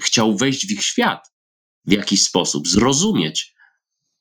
Chciał 0.00 0.36
wejść 0.36 0.66
w 0.66 0.70
ich 0.70 0.84
świat 0.84 1.32
w 1.84 1.92
jakiś 1.92 2.22
sposób, 2.22 2.68
zrozumieć, 2.68 3.54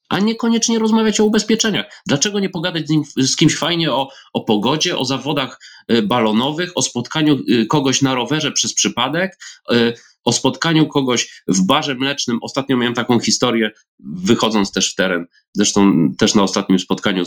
a 0.10 0.20
niekoniecznie 0.20 0.80
rozmawiać 0.80 1.20
o 1.20 1.26
ubezpieczeniach. 1.26 1.86
Dlaczego 2.08 2.40
nie 2.40 2.50
pogadać 2.50 2.88
z, 2.88 2.90
nim, 2.90 3.04
z 3.18 3.36
kimś 3.36 3.56
fajnie 3.56 3.92
o, 3.92 4.10
o 4.34 4.42
pogodzie, 4.42 4.98
o 4.98 5.06
zawodach 5.06 5.60
y, 5.92 6.02
balonowych, 6.02 6.72
o 6.76 6.82
spotkaniu 6.82 7.40
y, 7.50 7.66
kogoś 7.66 8.02
na 8.02 8.16
rowerze 8.16 8.52
przez 8.52 8.74
przypadek, 8.74 9.40
y, 9.72 9.94
o 10.24 10.34
spotkaniu 10.34 10.88
kogoś 10.88 11.44
w 11.48 11.66
barze 11.66 11.96
mlecznym. 11.96 12.40
Ostatnio 12.42 12.78
miałem 12.78 12.94
taką 12.94 13.20
historię, 13.20 13.72
wychodząc 14.00 14.72
też 14.72 14.92
w 14.92 14.96
teren. 14.96 15.26
Zresztą 15.54 16.12
też 16.18 16.36
na 16.36 16.44
ostatnim 16.44 16.80
spotkaniu 16.80 17.24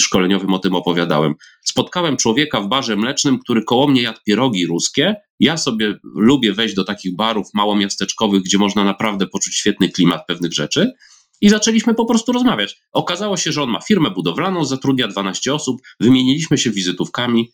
szkoleniowym 0.00 0.54
o 0.54 0.58
tym 0.58 0.74
opowiadałem. 0.74 1.34
Spotkałem 1.64 2.16
człowieka 2.16 2.60
w 2.60 2.68
barze 2.68 2.96
mlecznym, 2.96 3.38
który 3.38 3.62
koło 3.64 3.88
mnie 3.88 4.02
jadł 4.02 4.18
pierogi 4.26 4.66
ruskie. 4.66 5.16
Ja 5.40 5.56
sobie 5.56 5.98
lubię 6.14 6.52
wejść 6.52 6.74
do 6.74 6.84
takich 6.84 7.16
barów 7.16 7.46
małomiasteczkowych, 7.54 8.42
gdzie 8.42 8.58
można 8.58 8.84
naprawdę 8.84 9.26
poczuć 9.26 9.54
świetny 9.56 9.88
klimat 9.88 10.26
pewnych 10.26 10.52
rzeczy. 10.52 10.92
I 11.40 11.48
zaczęliśmy 11.48 11.94
po 11.94 12.04
prostu 12.04 12.32
rozmawiać. 12.32 12.80
Okazało 12.92 13.36
się, 13.36 13.52
że 13.52 13.62
on 13.62 13.70
ma 13.70 13.80
firmę 13.80 14.10
budowlaną, 14.10 14.64
zatrudnia 14.64 15.08
12 15.08 15.54
osób, 15.54 15.82
wymieniliśmy 16.00 16.58
się 16.58 16.70
wizytówkami 16.70 17.52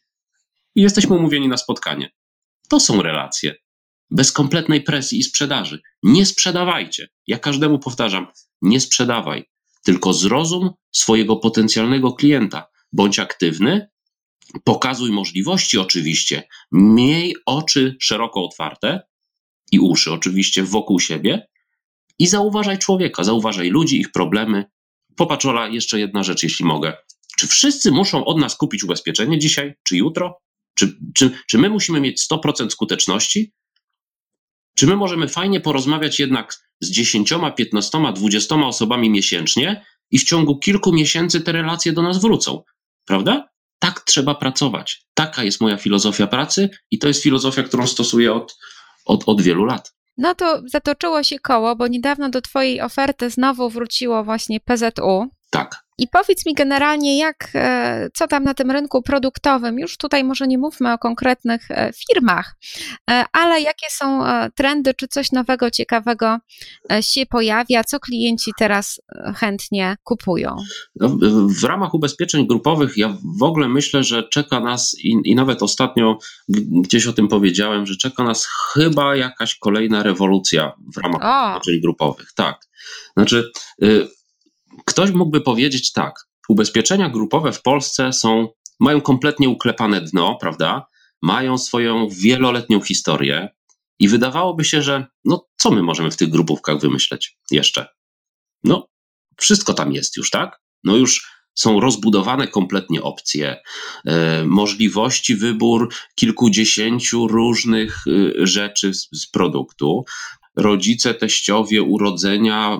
i 0.75 0.83
jesteśmy 0.83 1.16
umówieni 1.16 1.49
na 1.49 1.57
spotkanie. 1.57 2.11
To 2.68 2.80
są 2.80 3.02
relacje 3.02 3.54
bez 4.11 4.33
kompletnej 4.33 4.83
presji 4.83 5.19
i 5.19 5.23
sprzedaży. 5.23 5.81
Nie 6.03 6.27
sprzedawajcie. 6.27 7.09
Ja 7.27 7.38
każdemu 7.38 7.79
powtarzam, 7.79 8.27
nie 8.62 8.81
sprzedawaj, 8.81 9.45
tylko 9.85 10.12
zrozum 10.12 10.71
swojego 10.93 11.37
potencjalnego 11.37 12.12
klienta. 12.12 12.67
Bądź 12.93 13.19
aktywny, 13.19 13.88
pokazuj 14.65 15.12
możliwości 15.12 15.79
oczywiście, 15.79 16.49
miej 16.73 17.37
oczy 17.47 17.97
szeroko 18.00 18.45
otwarte 18.45 19.00
i 19.73 19.79
uszy 19.81 20.12
oczywiście 20.12 20.62
wokół 20.62 21.00
siebie 21.00 21.49
i 22.19 22.27
zauważaj 22.27 22.79
człowieka, 22.79 23.25
zauważaj 23.25 23.69
ludzi, 23.69 24.00
ich 24.00 24.12
problemy. 24.12 24.65
Popatrz, 25.17 25.47
Ola, 25.47 25.69
jeszcze 25.69 26.00
jedna 26.00 26.23
rzecz, 26.23 26.43
jeśli 26.43 26.65
mogę. 26.65 26.97
Czy 27.38 27.47
wszyscy 27.47 27.91
muszą 27.91 28.25
od 28.25 28.38
nas 28.38 28.57
kupić 28.57 28.85
ubezpieczenie 28.85 29.38
dzisiaj, 29.38 29.75
czy 29.83 29.97
jutro? 29.97 30.41
Czy, 30.75 30.99
czy, 31.15 31.31
czy 31.47 31.59
my 31.59 31.71
musimy 31.71 32.00
mieć 32.00 32.27
100% 32.31 32.71
skuteczności? 32.71 33.53
Czy 34.78 34.87
my 34.87 34.97
możemy 34.97 35.28
fajnie 35.28 35.61
porozmawiać 35.61 36.20
jednak 36.20 36.54
z 36.80 36.90
10, 36.90 37.32
15, 37.56 37.99
20 38.14 38.54
osobami 38.54 39.11
miesięcznie 39.11 39.85
i 40.11 40.18
w 40.18 40.25
ciągu 40.25 40.58
kilku 40.58 40.92
miesięcy 40.92 41.40
te 41.40 41.52
relacje 41.52 41.92
do 41.92 42.02
nas 42.02 42.18
wrócą? 42.18 42.62
Prawda? 43.04 43.49
Tak 43.78 44.00
trzeba 44.00 44.35
pracować. 44.35 45.06
Taka 45.14 45.44
jest 45.44 45.61
moja 45.61 45.76
filozofia 45.76 46.26
pracy 46.26 46.70
i 46.90 46.99
to 46.99 47.08
jest 47.08 47.23
filozofia, 47.23 47.62
którą 47.62 47.87
stosuję 47.87 48.32
od, 48.32 48.58
od, 49.04 49.25
od 49.26 49.42
wielu 49.42 49.64
lat. 49.64 49.94
No 50.16 50.35
to 50.35 50.62
zatoczyło 50.66 51.23
się 51.23 51.38
koło, 51.38 51.76
bo 51.76 51.88
niedawno 51.88 52.30
do 52.30 52.40
Twojej 52.40 52.80
oferty 52.80 53.30
znowu 53.30 53.70
wróciło 53.70 54.25
właśnie 54.25 54.61
PZU. 54.61 55.28
Tak. 55.50 55.88
I 56.00 56.09
powiedz 56.09 56.47
mi 56.47 56.55
generalnie, 56.55 57.19
jak, 57.19 57.50
e, 57.55 58.09
co 58.14 58.26
tam 58.26 58.45
na 58.45 58.55
tym 58.55 58.71
rynku 58.71 59.02
produktowym, 59.02 59.78
już 59.78 59.97
tutaj 59.97 60.25
może 60.25 60.47
nie 60.47 60.59
mówmy 60.59 60.93
o 60.93 60.99
konkretnych 60.99 61.71
e, 61.71 61.93
firmach, 61.93 62.57
e, 63.11 63.25
ale 63.33 63.61
jakie 63.61 63.87
są 63.90 64.25
trendy, 64.55 64.95
czy 64.95 65.09
coś 65.09 65.33
nowego, 65.33 65.71
ciekawego 65.71 66.38
się 67.00 67.26
pojawia, 67.26 67.85
co 67.85 68.00
klienci 68.00 68.50
teraz 68.59 69.00
chętnie 69.37 69.97
kupują? 70.05 70.57
No, 70.97 71.09
w 71.61 71.64
ramach 71.64 71.95
ubezpieczeń 71.95 72.47
grupowych 72.47 72.97
ja 72.97 73.17
w 73.38 73.43
ogóle 73.43 73.69
myślę, 73.69 74.05
że 74.05 74.28
czeka 74.28 74.61
nas 74.61 74.97
i, 74.99 75.17
i 75.25 75.35
nawet 75.35 75.62
ostatnio 75.62 76.19
gdzieś 76.83 77.07
o 77.07 77.12
tym 77.12 77.28
powiedziałem, 77.28 77.87
że 77.87 77.97
czeka 77.97 78.25
nas 78.25 78.49
chyba 78.73 79.17
jakaś 79.17 79.55
kolejna 79.55 80.02
rewolucja 80.02 80.73
w 80.95 80.97
ramach 80.97 81.23
o. 81.25 81.50
ubezpieczeń 81.50 81.81
grupowych. 81.81 82.33
Tak. 82.35 82.61
Znaczy, 83.17 83.50
y, 83.83 84.09
Ktoś 84.87 85.11
mógłby 85.11 85.40
powiedzieć 85.40 85.92
tak, 85.92 86.14
ubezpieczenia 86.49 87.08
grupowe 87.08 87.52
w 87.52 87.62
Polsce 87.62 88.12
są, 88.12 88.49
mają 88.80 89.00
kompletnie 89.00 89.49
uklepane 89.49 90.00
dno, 90.00 90.38
prawda? 90.40 90.87
Mają 91.23 91.58
swoją 91.58 92.08
wieloletnią 92.08 92.80
historię 92.80 93.49
i 93.99 94.08
wydawałoby 94.08 94.64
się, 94.64 94.82
że 94.82 95.06
no 95.25 95.47
co 95.56 95.70
my 95.70 95.82
możemy 95.82 96.11
w 96.11 96.16
tych 96.16 96.28
grupówkach 96.28 96.80
wymyśleć 96.80 97.38
jeszcze? 97.50 97.87
No, 98.64 98.88
wszystko 99.37 99.75
tam 99.75 99.92
jest 99.92 100.16
już, 100.16 100.30
tak? 100.30 100.61
No 100.85 100.97
już 100.97 101.38
są 101.54 101.80
rozbudowane 101.80 102.49
kompletnie 102.49 103.02
opcje, 103.02 103.56
e, 104.06 104.44
możliwości 104.44 105.35
wybór 105.35 105.94
kilkudziesięciu 106.14 107.28
różnych 107.28 108.04
e, 108.06 108.47
rzeczy 108.47 108.94
z, 108.94 109.08
z 109.12 109.26
produktu. 109.30 110.04
rodzice, 110.56 111.14
teściowie, 111.14 111.82
urodzenia, 111.82 112.78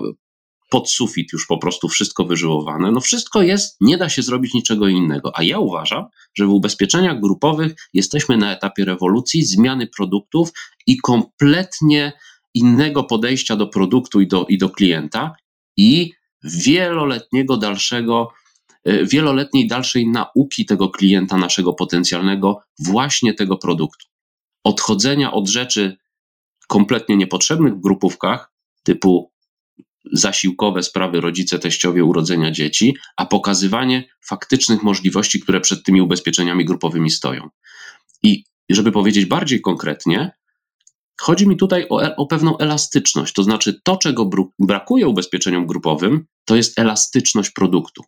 pod 0.69 0.89
sufit 0.89 1.33
już 1.33 1.47
po 1.47 1.57
prostu 1.57 1.87
wszystko 1.87 2.25
wyżyłowane. 2.25 2.91
No 2.91 2.99
wszystko 2.99 3.41
jest, 3.41 3.77
nie 3.81 3.97
da 3.97 4.09
się 4.09 4.21
zrobić 4.21 4.53
niczego 4.53 4.87
innego. 4.87 5.31
A 5.37 5.43
ja 5.43 5.59
uważam, 5.59 6.05
że 6.37 6.45
w 6.45 6.49
ubezpieczeniach 6.49 7.19
grupowych 7.19 7.75
jesteśmy 7.93 8.37
na 8.37 8.53
etapie 8.53 8.85
rewolucji, 8.85 9.45
zmiany 9.45 9.87
produktów 9.87 10.49
i 10.87 10.97
kompletnie 10.97 12.13
innego 12.53 13.03
podejścia 13.03 13.55
do 13.55 13.67
produktu 13.67 14.21
i 14.21 14.27
do, 14.27 14.45
i 14.49 14.57
do 14.57 14.69
klienta 14.69 15.35
i 15.77 16.11
wieloletniego 16.43 17.57
dalszego, 17.57 18.31
e, 18.85 19.05
wieloletniej 19.05 19.67
dalszej 19.67 20.07
nauki 20.07 20.65
tego 20.65 20.89
klienta 20.89 21.37
naszego 21.37 21.73
potencjalnego 21.73 22.61
właśnie 22.79 23.33
tego 23.33 23.57
produktu. 23.57 24.07
Odchodzenia 24.63 25.31
od 25.31 25.47
rzeczy 25.47 25.97
kompletnie 26.67 27.17
niepotrzebnych 27.17 27.73
w 27.73 27.81
grupówkach, 27.81 28.51
typu 28.83 29.31
zasiłkowe 30.13 30.83
sprawy 30.83 31.21
rodzice, 31.21 31.59
teściowie, 31.59 32.03
urodzenia 32.03 32.51
dzieci, 32.51 32.97
a 33.17 33.25
pokazywanie 33.25 34.09
faktycznych 34.21 34.83
możliwości, 34.83 35.39
które 35.39 35.61
przed 35.61 35.83
tymi 35.83 36.01
ubezpieczeniami 36.01 36.65
grupowymi 36.65 37.09
stoją. 37.09 37.49
I 38.23 38.43
żeby 38.69 38.91
powiedzieć 38.91 39.25
bardziej 39.25 39.61
konkretnie, 39.61 40.31
chodzi 41.21 41.47
mi 41.47 41.57
tutaj 41.57 41.85
o, 41.89 42.15
o 42.15 42.27
pewną 42.27 42.57
elastyczność. 42.57 43.33
To 43.33 43.43
znaczy, 43.43 43.81
to, 43.83 43.97
czego 43.97 44.29
brakuje 44.59 45.07
ubezpieczeniom 45.07 45.67
grupowym, 45.67 46.25
to 46.45 46.55
jest 46.55 46.79
elastyczność 46.79 47.49
produktu. 47.49 48.03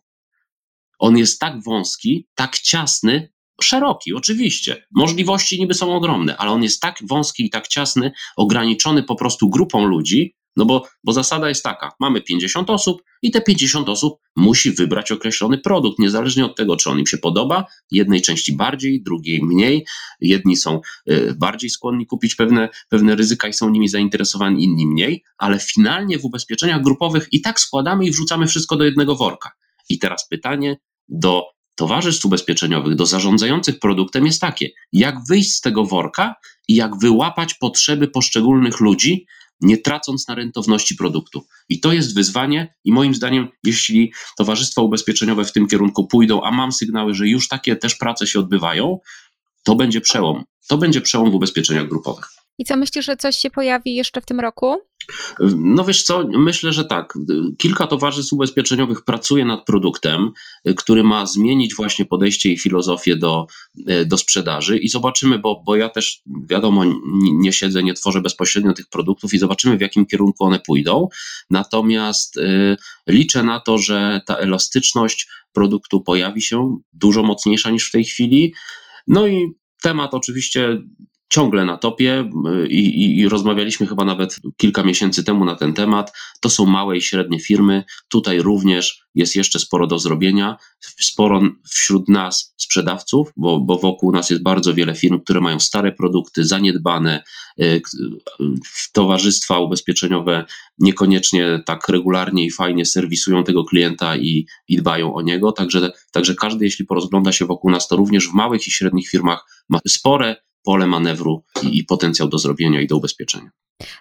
On 0.98 1.18
jest 1.18 1.40
tak 1.40 1.62
wąski, 1.64 2.28
tak 2.34 2.58
ciasny, 2.58 3.32
szeroki, 3.62 4.14
oczywiście. 4.14 4.86
Możliwości 4.90 5.60
niby 5.60 5.74
są 5.74 5.94
ogromne, 5.94 6.36
ale 6.36 6.50
on 6.50 6.62
jest 6.62 6.80
tak 6.80 6.98
wąski 7.08 7.46
i 7.46 7.50
tak 7.50 7.68
ciasny, 7.68 8.12
ograniczony 8.36 9.02
po 9.02 9.14
prostu 9.14 9.50
grupą 9.50 9.84
ludzi, 9.84 10.34
no 10.56 10.64
bo, 10.64 10.86
bo 11.04 11.12
zasada 11.12 11.48
jest 11.48 11.62
taka: 11.62 11.92
mamy 12.00 12.20
50 12.20 12.70
osób 12.70 13.02
i 13.22 13.30
te 13.30 13.40
50 13.40 13.88
osób 13.88 14.20
musi 14.36 14.70
wybrać 14.70 15.12
określony 15.12 15.58
produkt, 15.58 15.98
niezależnie 15.98 16.44
od 16.44 16.56
tego, 16.56 16.76
czy 16.76 16.90
on 16.90 16.98
im 16.98 17.06
się 17.06 17.18
podoba, 17.18 17.64
jednej 17.90 18.22
części 18.22 18.56
bardziej, 18.56 19.02
drugiej 19.02 19.42
mniej. 19.42 19.86
Jedni 20.20 20.56
są 20.56 20.80
y, 21.10 21.34
bardziej 21.38 21.70
skłonni 21.70 22.06
kupić 22.06 22.34
pewne, 22.34 22.68
pewne 22.88 23.14
ryzyka 23.14 23.48
i 23.48 23.52
są 23.52 23.70
nimi 23.70 23.88
zainteresowani, 23.88 24.64
inni 24.64 24.86
mniej, 24.86 25.24
ale 25.38 25.58
finalnie 25.58 26.18
w 26.18 26.24
ubezpieczeniach 26.24 26.82
grupowych 26.82 27.28
i 27.32 27.40
tak 27.40 27.60
składamy 27.60 28.06
i 28.06 28.10
wrzucamy 28.10 28.46
wszystko 28.46 28.76
do 28.76 28.84
jednego 28.84 29.16
worka. 29.16 29.50
I 29.88 29.98
teraz 29.98 30.28
pytanie 30.28 30.76
do 31.08 31.44
towarzystw 31.74 32.24
ubezpieczeniowych, 32.24 32.94
do 32.94 33.06
zarządzających 33.06 33.78
produktem 33.78 34.26
jest 34.26 34.40
takie: 34.40 34.68
jak 34.92 35.16
wyjść 35.28 35.52
z 35.52 35.60
tego 35.60 35.84
worka 35.84 36.34
i 36.68 36.74
jak 36.74 36.98
wyłapać 36.98 37.54
potrzeby 37.54 38.08
poszczególnych 38.08 38.80
ludzi, 38.80 39.26
nie 39.60 39.78
tracąc 39.78 40.28
na 40.28 40.34
rentowności 40.34 40.96
produktu. 40.96 41.46
I 41.68 41.80
to 41.80 41.92
jest 41.92 42.14
wyzwanie, 42.14 42.74
i 42.84 42.92
moim 42.92 43.14
zdaniem, 43.14 43.48
jeśli 43.64 44.12
towarzystwa 44.38 44.82
ubezpieczeniowe 44.82 45.44
w 45.44 45.52
tym 45.52 45.66
kierunku 45.66 46.06
pójdą, 46.06 46.42
a 46.42 46.50
mam 46.50 46.72
sygnały, 46.72 47.14
że 47.14 47.28
już 47.28 47.48
takie 47.48 47.76
też 47.76 47.94
prace 47.94 48.26
się 48.26 48.38
odbywają, 48.38 48.98
to 49.62 49.74
będzie 49.74 50.00
przełom. 50.00 50.44
To 50.68 50.78
będzie 50.78 51.00
przełom 51.00 51.30
w 51.30 51.34
ubezpieczeniach 51.34 51.88
grupowych. 51.88 52.41
I 52.58 52.64
co 52.64 52.76
myślisz, 52.76 53.04
że 53.06 53.16
coś 53.16 53.36
się 53.36 53.50
pojawi 53.50 53.94
jeszcze 53.94 54.20
w 54.20 54.26
tym 54.26 54.40
roku? 54.40 54.76
No 55.56 55.84
wiesz 55.84 56.02
co, 56.02 56.28
myślę, 56.28 56.72
że 56.72 56.84
tak. 56.84 57.18
Kilka 57.58 57.86
towarzystw 57.86 58.32
ubezpieczeniowych 58.32 59.04
pracuje 59.04 59.44
nad 59.44 59.64
produktem, 59.64 60.30
który 60.76 61.04
ma 61.04 61.26
zmienić 61.26 61.74
właśnie 61.74 62.04
podejście 62.04 62.52
i 62.52 62.58
filozofię 62.58 63.16
do, 63.16 63.46
do 64.06 64.18
sprzedaży 64.18 64.78
i 64.78 64.88
zobaczymy, 64.88 65.38
bo, 65.38 65.62
bo 65.66 65.76
ja 65.76 65.88
też 65.88 66.22
wiadomo, 66.48 66.84
nie 67.32 67.52
siedzę, 67.52 67.82
nie 67.82 67.94
tworzę 67.94 68.20
bezpośrednio 68.20 68.72
tych 68.72 68.88
produktów 68.88 69.34
i 69.34 69.38
zobaczymy 69.38 69.76
w 69.76 69.80
jakim 69.80 70.06
kierunku 70.06 70.44
one 70.44 70.60
pójdą. 70.60 71.08
Natomiast 71.50 72.36
y, 72.36 72.76
liczę 73.06 73.42
na 73.42 73.60
to, 73.60 73.78
że 73.78 74.20
ta 74.26 74.36
elastyczność 74.36 75.28
produktu 75.52 76.00
pojawi 76.00 76.42
się 76.42 76.76
dużo 76.92 77.22
mocniejsza 77.22 77.70
niż 77.70 77.88
w 77.88 77.92
tej 77.92 78.04
chwili. 78.04 78.54
No 79.06 79.26
i 79.26 79.52
temat 79.82 80.14
oczywiście 80.14 80.78
ciągle 81.32 81.64
na 81.64 81.76
topie 81.76 82.30
i, 82.68 82.78
i, 82.78 83.18
i, 83.18 83.28
rozmawialiśmy 83.28 83.86
chyba 83.86 84.04
nawet 84.04 84.40
kilka 84.56 84.82
miesięcy 84.82 85.24
temu 85.24 85.44
na 85.44 85.56
ten 85.56 85.72
temat. 85.72 86.12
To 86.40 86.50
są 86.50 86.66
małe 86.66 86.96
i 86.96 87.02
średnie 87.02 87.40
firmy. 87.40 87.84
Tutaj 88.08 88.42
również 88.42 89.02
jest 89.14 89.36
jeszcze 89.36 89.58
sporo 89.58 89.86
do 89.86 89.98
zrobienia. 89.98 90.56
Sporo 90.80 91.42
wśród 91.70 92.08
nas 92.08 92.54
sprzedawców, 92.56 93.32
bo, 93.36 93.60
bo 93.60 93.78
wokół 93.78 94.12
nas 94.12 94.30
jest 94.30 94.42
bardzo 94.42 94.74
wiele 94.74 94.94
firm, 94.94 95.20
które 95.20 95.40
mają 95.40 95.60
stare 95.60 95.92
produkty, 95.92 96.44
zaniedbane. 96.44 97.22
Y, 97.60 97.82
towarzystwa 98.92 99.58
ubezpieczeniowe 99.58 100.44
niekoniecznie 100.78 101.62
tak 101.66 101.88
regularnie 101.88 102.44
i 102.44 102.50
fajnie 102.50 102.86
serwisują 102.86 103.44
tego 103.44 103.64
klienta 103.64 104.16
i, 104.16 104.46
i 104.68 104.76
dbają 104.76 105.14
o 105.14 105.22
niego. 105.22 105.52
Także, 105.52 105.92
także 106.10 106.34
każdy, 106.34 106.64
jeśli 106.64 106.84
porozgląda 106.84 107.32
się 107.32 107.46
wokół 107.46 107.70
nas, 107.70 107.88
to 107.88 107.96
również 107.96 108.28
w 108.28 108.32
małych 108.32 108.66
i 108.66 108.70
średnich 108.70 109.08
firmach 109.08 109.64
ma 109.68 109.80
spore 109.88 110.36
pole 110.62 110.86
manewru 110.86 111.44
i, 111.62 111.78
i 111.78 111.84
potencjał 111.84 112.28
do 112.28 112.38
zrobienia 112.38 112.80
i 112.80 112.86
do 112.86 112.96
ubezpieczenia. 112.96 113.50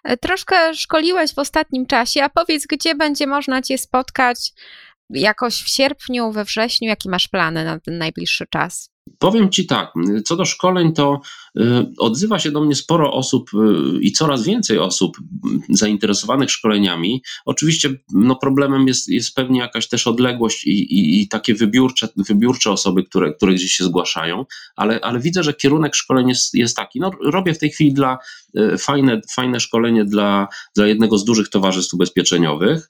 E, 0.03 0.17
troszkę 0.17 0.75
szkoliłeś 0.75 1.33
w 1.33 1.39
ostatnim 1.39 1.85
czasie, 1.85 2.23
a 2.23 2.29
powiedz, 2.29 2.65
gdzie 2.67 2.95
będzie 2.95 3.27
można 3.27 3.61
Cię 3.61 3.77
spotkać 3.77 4.51
jakoś 5.09 5.61
w 5.61 5.69
sierpniu, 5.69 6.31
we 6.31 6.45
wrześniu? 6.45 6.87
Jakie 6.87 7.09
masz 7.09 7.27
plany 7.27 7.65
na 7.65 7.79
ten 7.79 7.97
najbliższy 7.97 8.45
czas? 8.49 8.91
Powiem 9.19 9.49
Ci 9.49 9.67
tak, 9.67 9.93
co 10.25 10.35
do 10.35 10.45
szkoleń, 10.45 10.93
to 10.93 11.21
odzywa 11.97 12.39
się 12.39 12.51
do 12.51 12.61
mnie 12.61 12.75
sporo 12.75 13.13
osób 13.13 13.49
y, 13.53 14.01
i 14.01 14.11
coraz 14.11 14.43
więcej 14.43 14.79
osób 14.79 15.17
zainteresowanych 15.69 16.51
szkoleniami. 16.51 17.23
Oczywiście 17.45 17.89
no 18.13 18.35
problemem 18.35 18.87
jest, 18.87 19.09
jest 19.09 19.35
pewnie 19.35 19.59
jakaś 19.59 19.87
też 19.87 20.07
odległość 20.07 20.65
i, 20.65 20.71
i, 20.71 21.21
i 21.21 21.27
takie 21.27 21.55
wybiórcze, 21.55 22.07
wybiórcze 22.17 22.71
osoby, 22.71 23.03
które, 23.03 23.33
które 23.33 23.53
gdzieś 23.53 23.71
się 23.71 23.83
zgłaszają, 23.83 24.45
ale, 24.75 24.99
ale 25.01 25.19
widzę, 25.19 25.43
że 25.43 25.53
kierunek 25.53 25.95
szkoleń 25.95 26.29
jest, 26.29 26.53
jest 26.53 26.75
taki. 26.75 26.99
No, 26.99 27.11
robię 27.25 27.53
w 27.53 27.59
tej 27.59 27.69
chwili 27.69 27.93
dla 27.93 28.17
y, 28.57 28.77
fajne, 28.77 29.21
fajne 29.35 29.59
szkolenie 29.59 30.05
dla, 30.05 30.47
dla 30.75 30.87
jednego 30.87 31.17
z 31.17 31.25
dużych 31.25 31.49
towarzystw 31.49 31.93
ubezpieczeniowych 31.93 32.89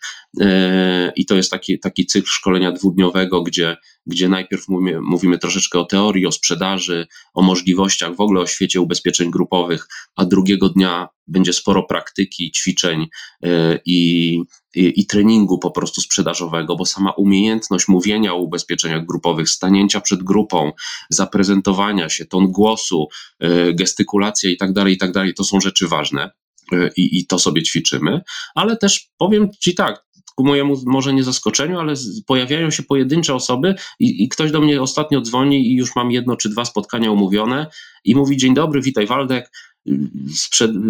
i 1.16 1.26
to 1.26 1.36
jest 1.36 1.52
taki, 1.52 1.80
taki 1.80 2.06
cykl 2.06 2.28
szkolenia 2.28 2.72
dwudniowego, 2.72 3.44
gdzie, 3.44 3.78
gdzie 4.06 4.30
najpierw 4.30 4.68
mówimy, 4.68 5.02
mówimy 5.02 5.38
troszeczkę 5.38 5.80
o 5.80 5.86
teorii, 5.86 6.26
o 6.26 6.32
sprzedaży, 6.32 7.08
o 7.34 7.42
możliwościach, 7.42 8.16
w 8.16 8.22
ogóle 8.22 8.42
o 8.42 8.48
świecie 8.52 8.82
ubezpieczeń 8.82 9.32
grupowych, 9.32 9.88
a 10.16 10.26
drugiego 10.26 10.70
dnia 10.70 11.08
będzie 11.28 11.54
sporo 11.54 11.84
praktyki, 11.84 12.52
ćwiczeń 12.52 13.08
e, 13.44 13.80
i, 13.86 14.40
i, 14.76 14.94
i, 15.02 15.06
treningu 15.06 15.60
po 15.60 15.72
prostu 15.72 16.02
sprzedażowego, 16.02 16.76
bo 16.76 16.86
sama 16.86 17.12
umiejętność 17.12 17.88
mówienia 17.88 18.34
o 18.34 18.38
ubezpieczeniach 18.38 19.06
grupowych, 19.06 19.50
stanięcia 19.50 20.02
przed 20.02 20.24
grupą, 20.24 20.72
zaprezentowania 21.10 22.10
się, 22.10 22.26
ton 22.26 22.48
głosu, 22.48 23.08
e, 23.40 23.74
gestykulacja 23.74 24.50
tak 24.60 24.72
i 24.88 24.98
tak 24.98 25.12
dalej, 25.12 25.34
to 25.34 25.44
są 25.44 25.62
rzeczy 25.62 25.88
ważne. 25.88 26.32
E, 26.74 26.90
I, 26.98 27.20
I 27.20 27.28
to 27.28 27.40
sobie 27.40 27.64
ćwiczymy, 27.64 28.22
ale 28.56 28.78
też 28.78 29.10
powiem 29.18 29.50
Ci 29.60 29.76
tak, 29.76 30.06
ku 30.36 30.44
mojemu 30.44 30.76
może 30.86 31.14
nie 31.14 31.24
zaskoczeniu, 31.24 31.80
ale 31.80 31.94
pojawiają 32.28 32.72
się 32.72 32.84
pojedyncze 32.84 33.36
osoby 33.36 33.76
i, 34.00 34.24
i, 34.24 34.30
ktoś 34.30 34.52
do 34.52 34.62
mnie 34.62 34.82
ostatnio 34.82 35.22
dzwoni 35.22 35.72
i 35.72 35.76
już 35.76 35.96
mam 35.96 36.12
jedno 36.12 36.36
czy 36.36 36.50
dwa 36.50 36.66
spotkania 36.66 37.12
umówione 37.12 37.68
i 38.04 38.16
mówi 38.16 38.38
dzień 38.38 38.54
dobry, 38.54 38.82
witaj 38.82 39.08
Waldek, 39.08 39.52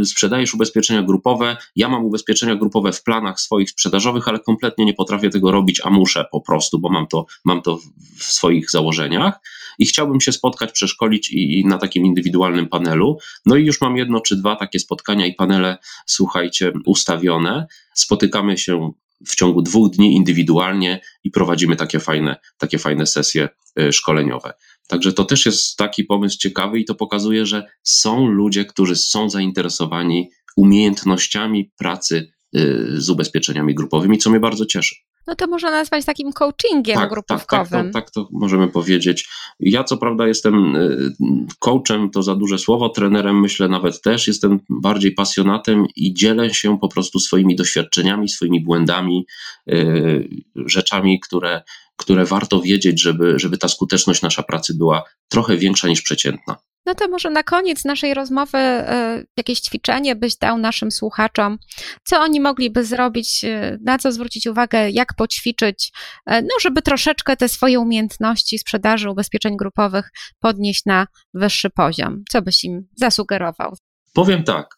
sprzedajesz 0.04 0.54
ubezpieczenia 0.54 1.04
grupowe, 1.04 1.58
ja 1.76 1.90
mam 1.90 2.06
ubezpieczenia 2.06 2.56
grupowe 2.56 2.92
w 2.92 3.04
planach 3.04 3.40
swoich 3.40 3.70
sprzedażowych, 3.70 4.28
ale 4.28 4.40
kompletnie 4.40 4.86
nie 4.86 4.94
potrafię 4.94 5.30
tego 5.30 5.52
robić, 5.52 5.82
a 5.84 5.90
muszę 5.90 6.26
po 6.32 6.42
prostu, 6.42 6.80
bo 6.80 6.90
mam 6.90 7.08
to, 7.08 7.26
mam 7.46 7.62
to 7.62 7.80
w 8.18 8.24
swoich 8.24 8.72
założeniach 8.72 9.40
i 9.80 9.86
chciałbym 9.86 10.22
się 10.22 10.32
spotkać, 10.32 10.72
przeszkolić 10.72 11.30
i, 11.30 11.60
i 11.60 11.66
na 11.66 11.78
takim 11.78 12.06
indywidualnym 12.06 12.68
panelu. 12.68 13.18
No 13.46 13.56
i 13.56 13.66
już 13.66 13.82
mam 13.82 13.98
jedno 13.98 14.20
czy 14.20 14.36
dwa 14.36 14.56
takie 14.56 14.80
spotkania 14.80 15.26
i 15.26 15.34
panele, 15.34 15.78
słuchajcie, 16.06 16.74
ustawione. 16.86 17.68
Spotykamy 17.94 18.58
się 18.58 18.92
w 19.28 19.36
ciągu 19.36 19.62
dwóch 19.62 19.92
dni 19.92 20.16
indywidualnie 20.16 21.02
i 21.24 21.32
prowadzimy 21.32 21.76
takie 21.76 22.00
fajne, 22.00 22.36
takie 22.58 22.78
fajne 22.78 23.06
sesje 23.06 23.50
y, 23.80 23.94
szkoleniowe. 23.94 24.54
Także 24.88 25.14
to 25.14 25.26
też 25.26 25.46
jest 25.46 25.78
taki 25.78 26.04
pomysł 26.04 26.38
ciekawy 26.38 26.80
i 26.80 26.86
to 26.86 26.96
pokazuje, 26.96 27.46
że 27.46 27.68
są 27.84 28.28
ludzie, 28.28 28.66
którzy 28.66 28.96
są 28.96 29.30
zainteresowani 29.30 30.30
umiejętnościami 30.58 31.72
pracy 31.78 32.32
y, 32.56 33.02
z 33.02 33.10
ubezpieczeniami 33.10 33.76
grupowymi, 33.76 34.18
co 34.18 34.30
mnie 34.30 34.40
bardzo 34.40 34.66
cieszy. 34.66 34.96
No 35.28 35.36
to 35.36 35.48
można 35.48 35.72
nazwać 35.72 36.06
takim 36.06 36.34
coachingiem 36.34 36.96
tak, 36.96 37.10
grupówkowym. 37.10 37.92
Tak, 37.92 37.94
tak, 37.94 38.12
to, 38.12 38.22
tak 38.24 38.30
to 38.30 38.30
możemy 38.32 38.68
powiedzieć. 38.68 39.30
Ja 39.60 39.84
co 39.84 39.98
prawda 39.98 40.28
jestem 40.28 40.76
y, 40.76 41.14
coachem, 41.60 42.10
to 42.10 42.24
za 42.24 42.36
duże 42.36 42.58
słowo, 42.58 42.90
trenerem 42.90 43.40
myślę 43.40 43.68
nawet 43.68 44.02
też, 44.02 44.28
jestem 44.28 44.60
bardziej 44.70 45.12
pasjonatem 45.12 45.86
i 45.96 46.14
dzielę 46.14 46.54
się 46.54 46.80
po 46.80 46.88
prostu 46.88 47.20
swoimi 47.20 47.56
doświadczeniami, 47.56 48.30
swoimi 48.30 48.62
błędami, 48.62 49.26
y, 49.68 50.30
rzeczami, 50.56 51.20
które, 51.20 51.62
które 51.98 52.26
warto 52.26 52.62
wiedzieć, 52.62 53.02
żeby, 53.02 53.40
żeby 53.40 53.58
ta 53.58 53.68
skuteczność 53.68 54.22
nasza 54.22 54.44
pracy 54.44 54.74
była 54.78 55.04
trochę 55.30 55.58
większa 55.58 55.88
niż 55.88 56.02
przeciętna. 56.02 56.58
No 56.86 56.96
to 56.96 57.08
może 57.08 57.30
na 57.30 57.44
koniec 57.44 57.86
naszej 57.86 58.14
rozmowy 58.14 58.58
y, 58.58 59.28
jakieś 59.38 59.60
ćwiczenie 59.60 60.16
byś 60.16 60.36
dał 60.36 60.58
naszym 60.58 60.92
słuchaczom, 60.92 61.58
co 62.04 62.20
oni 62.20 62.40
mogliby 62.40 62.86
zrobić, 62.86 63.44
y, 63.44 63.80
na 63.86 63.98
co 63.98 64.12
zwrócić 64.12 64.48
uwagę, 64.48 64.90
jak 64.90 65.14
poćwiczyć, 65.14 65.92
y, 66.32 66.42
no 66.42 66.50
żeby 66.62 66.82
troszeczkę 66.82 67.38
te 67.38 67.50
swoje 67.50 67.80
umiejętności 67.80 68.60
sprzedaży 68.60 69.10
ubezpieczeń 69.10 69.58
grupowych 69.58 70.10
podnieść 70.40 70.86
na 70.86 71.08
wyższy 71.34 71.70
poziom. 71.70 72.24
Co 72.32 72.42
byś 72.42 72.64
im 72.64 72.88
zasugerował? 72.96 73.76
Powiem 74.14 74.44
tak, 74.44 74.78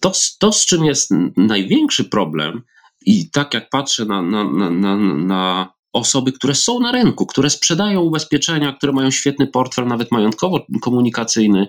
to, 0.00 0.12
to 0.38 0.52
z 0.52 0.66
czym 0.66 0.84
jest 0.84 1.10
największy 1.36 2.04
problem 2.04 2.62
i 3.06 3.30
tak 3.30 3.54
jak 3.54 3.70
patrzę 3.70 4.04
na, 4.04 4.22
na, 4.22 4.44
na, 4.70 4.96
na 5.16 5.72
osoby, 5.98 6.32
które 6.32 6.54
są 6.54 6.80
na 6.80 6.92
rynku, 6.92 7.26
które 7.26 7.50
sprzedają 7.50 8.00
ubezpieczenia, 8.00 8.72
które 8.72 8.92
mają 8.92 9.10
świetny 9.10 9.46
portfel, 9.46 9.86
nawet 9.86 10.10
majątkowo-komunikacyjny, 10.10 11.66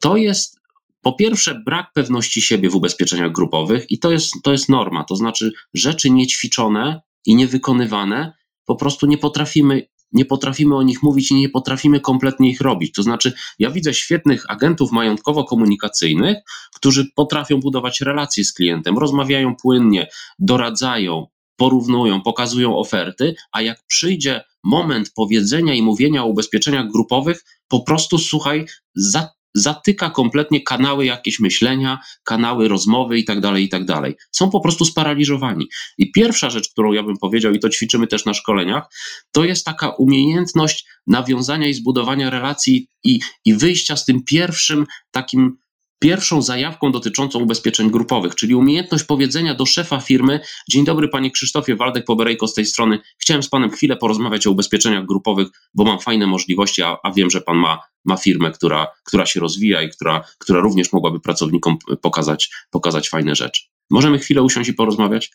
to 0.00 0.16
jest 0.16 0.58
po 1.02 1.12
pierwsze 1.12 1.62
brak 1.66 1.92
pewności 1.92 2.42
siebie 2.42 2.70
w 2.70 2.74
ubezpieczeniach 2.74 3.32
grupowych 3.32 3.90
i 3.90 3.98
to 3.98 4.10
jest, 4.10 4.32
to 4.42 4.52
jest 4.52 4.68
norma, 4.68 5.04
to 5.04 5.16
znaczy 5.16 5.52
rzeczy 5.74 6.10
niećwiczone 6.10 7.00
i 7.26 7.34
niewykonywane 7.34 8.32
po 8.64 8.76
prostu 8.76 9.06
nie 9.06 9.18
potrafimy 9.18 9.88
nie 10.12 10.24
potrafimy 10.24 10.76
o 10.76 10.82
nich 10.82 11.02
mówić 11.02 11.30
i 11.30 11.34
nie 11.34 11.48
potrafimy 11.48 12.00
kompletnie 12.00 12.50
ich 12.50 12.60
robić. 12.60 12.92
To 12.94 13.02
znaczy, 13.02 13.32
ja 13.58 13.70
widzę 13.70 13.94
świetnych 13.94 14.44
agentów 14.48 14.92
majątkowo-komunikacyjnych, 14.92 16.36
którzy 16.74 17.06
potrafią 17.14 17.60
budować 17.60 18.00
relacje 18.00 18.44
z 18.44 18.52
klientem, 18.52 18.98
rozmawiają 18.98 19.56
płynnie, 19.56 20.08
doradzają, 20.38 21.26
porównują, 21.58 22.22
pokazują 22.22 22.76
oferty, 22.76 23.34
a 23.52 23.62
jak 23.62 23.86
przyjdzie 23.86 24.44
moment 24.64 25.12
powiedzenia 25.16 25.74
i 25.74 25.82
mówienia 25.82 26.24
o 26.24 26.26
ubezpieczeniach 26.26 26.90
grupowych, 26.92 27.44
po 27.68 27.80
prostu 27.80 28.18
słuchaj, 28.18 28.66
za, 28.94 29.28
zatyka 29.54 30.10
kompletnie 30.10 30.62
kanały 30.62 31.04
jakieś 31.04 31.40
myślenia, 31.40 31.98
kanały 32.24 32.68
rozmowy 32.68 33.18
i 33.18 33.24
tak 33.24 33.40
dalej, 33.40 33.64
i 33.64 33.68
tak 33.68 33.84
dalej. 33.84 34.14
Są 34.32 34.50
po 34.50 34.60
prostu 34.60 34.84
sparaliżowani. 34.84 35.68
I 35.98 36.12
pierwsza 36.12 36.50
rzecz, 36.50 36.70
którą 36.70 36.92
ja 36.92 37.02
bym 37.02 37.16
powiedział, 37.16 37.52
i 37.52 37.60
to 37.60 37.68
ćwiczymy 37.68 38.06
też 38.06 38.24
na 38.24 38.34
szkoleniach, 38.34 38.84
to 39.32 39.44
jest 39.44 39.64
taka 39.64 39.88
umiejętność 39.88 40.86
nawiązania 41.06 41.68
i 41.68 41.74
zbudowania 41.74 42.30
relacji 42.30 42.88
i, 43.04 43.20
i 43.44 43.54
wyjścia 43.54 43.96
z 43.96 44.04
tym 44.04 44.24
pierwszym 44.24 44.86
takim 45.10 45.58
pierwszą 45.98 46.42
zajawką 46.42 46.92
dotyczącą 46.92 47.38
ubezpieczeń 47.38 47.90
grupowych, 47.90 48.34
czyli 48.34 48.54
umiejętność 48.54 49.04
powiedzenia 49.04 49.54
do 49.54 49.66
szefa 49.66 50.00
firmy: 50.00 50.40
Dzień 50.70 50.84
dobry, 50.84 51.08
panie 51.08 51.30
Krzysztofie, 51.30 51.76
Waldek 51.76 52.04
Poberejko 52.04 52.48
z 52.48 52.54
tej 52.54 52.66
strony. 52.66 52.98
Chciałem 53.18 53.42
z 53.42 53.48
panem 53.48 53.70
chwilę 53.70 53.96
porozmawiać 53.96 54.46
o 54.46 54.50
ubezpieczeniach 54.50 55.06
grupowych, 55.06 55.48
bo 55.74 55.84
mam 55.84 55.98
fajne 55.98 56.26
możliwości, 56.26 56.82
a, 56.82 56.96
a 57.02 57.12
wiem, 57.12 57.30
że 57.30 57.40
pan 57.40 57.56
ma, 57.56 57.78
ma 58.04 58.16
firmę, 58.16 58.50
która, 58.50 58.86
która 59.04 59.26
się 59.26 59.40
rozwija 59.40 59.82
i 59.82 59.90
która, 59.90 60.24
która 60.38 60.60
również 60.60 60.92
mogłaby 60.92 61.20
pracownikom 61.20 61.76
pokazać, 62.02 62.50
pokazać 62.70 63.08
fajne 63.08 63.34
rzeczy. 63.34 63.62
Możemy 63.90 64.18
chwilę 64.18 64.42
usiąść 64.42 64.70
i 64.70 64.74
porozmawiać? 64.74 65.30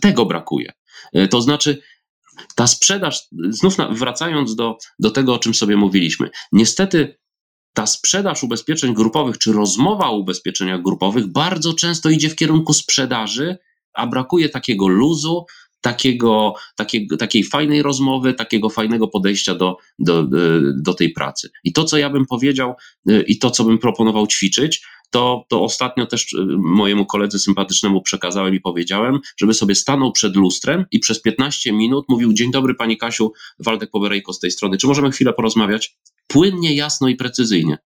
Tego 0.00 0.26
brakuje. 0.26 0.72
E, 1.12 1.28
to 1.28 1.40
znaczy, 1.40 1.82
ta 2.54 2.66
sprzedaż, 2.66 3.20
znów 3.48 3.76
wracając 3.90 4.54
do, 4.54 4.78
do 4.98 5.10
tego, 5.10 5.34
o 5.34 5.38
czym 5.38 5.54
sobie 5.54 5.76
mówiliśmy, 5.76 6.30
niestety 6.52 7.18
ta 7.74 7.86
sprzedaż 7.86 8.42
ubezpieczeń 8.42 8.94
grupowych, 8.94 9.38
czy 9.38 9.52
rozmowa 9.52 10.08
o 10.08 10.16
ubezpieczeniach 10.16 10.82
grupowych 10.82 11.26
bardzo 11.26 11.74
często 11.74 12.10
idzie 12.10 12.28
w 12.28 12.36
kierunku 12.36 12.72
sprzedaży, 12.72 13.58
a 13.94 14.06
brakuje 14.06 14.48
takiego 14.48 14.88
luzu, 14.88 15.46
takiego, 15.80 16.54
takiej 17.18 17.44
fajnej 17.44 17.82
rozmowy, 17.82 18.34
takiego 18.34 18.70
fajnego 18.70 19.08
podejścia 19.08 19.54
do, 19.54 19.76
do, 19.98 20.26
do 20.76 20.94
tej 20.94 21.12
pracy. 21.12 21.50
I 21.64 21.72
to, 21.72 21.84
co 21.84 21.98
ja 21.98 22.10
bym 22.10 22.26
powiedział 22.26 22.74
i 23.26 23.38
to, 23.38 23.50
co 23.50 23.64
bym 23.64 23.78
proponował 23.78 24.26
ćwiczyć, 24.26 24.86
to, 25.10 25.44
to 25.48 25.62
ostatnio 25.62 26.06
też 26.06 26.36
mojemu 26.56 27.06
koledze 27.06 27.38
sympatycznemu 27.38 28.02
przekazałem 28.02 28.54
i 28.54 28.60
powiedziałem, 28.60 29.18
żeby 29.36 29.54
sobie 29.54 29.74
stanął 29.74 30.12
przed 30.12 30.36
lustrem 30.36 30.84
i 30.90 30.98
przez 30.98 31.22
15 31.22 31.72
minut 31.72 32.04
mówił: 32.08 32.32
Dzień 32.32 32.50
dobry, 32.50 32.74
pani 32.74 32.96
Kasiu, 32.96 33.32
Waldek 33.58 33.90
Powerejko 33.90 34.32
z 34.32 34.38
tej 34.38 34.50
strony. 34.50 34.76
Czy 34.76 34.86
możemy 34.86 35.10
chwilę 35.10 35.32
porozmawiać? 35.32 35.96
Płynnie, 36.26 36.74
jasno 36.74 37.08
i 37.08 37.16
precyzyjnie. 37.16 37.78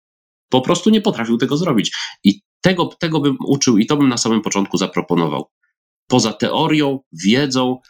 Po 0.48 0.60
prostu 0.60 0.90
nie 0.90 1.00
potrafił 1.00 1.36
tego 1.36 1.56
zrobić. 1.56 1.96
I 2.24 2.40
tego, 2.60 2.86
tego 2.86 3.20
bym 3.20 3.36
uczył 3.46 3.78
i 3.78 3.86
to 3.86 3.96
bym 3.96 4.08
na 4.08 4.16
samym 4.16 4.42
początku 4.42 4.76
zaproponował. 4.76 5.50
Poza 6.06 6.32
teorią, 6.32 7.00
wiedzą, 7.12 7.80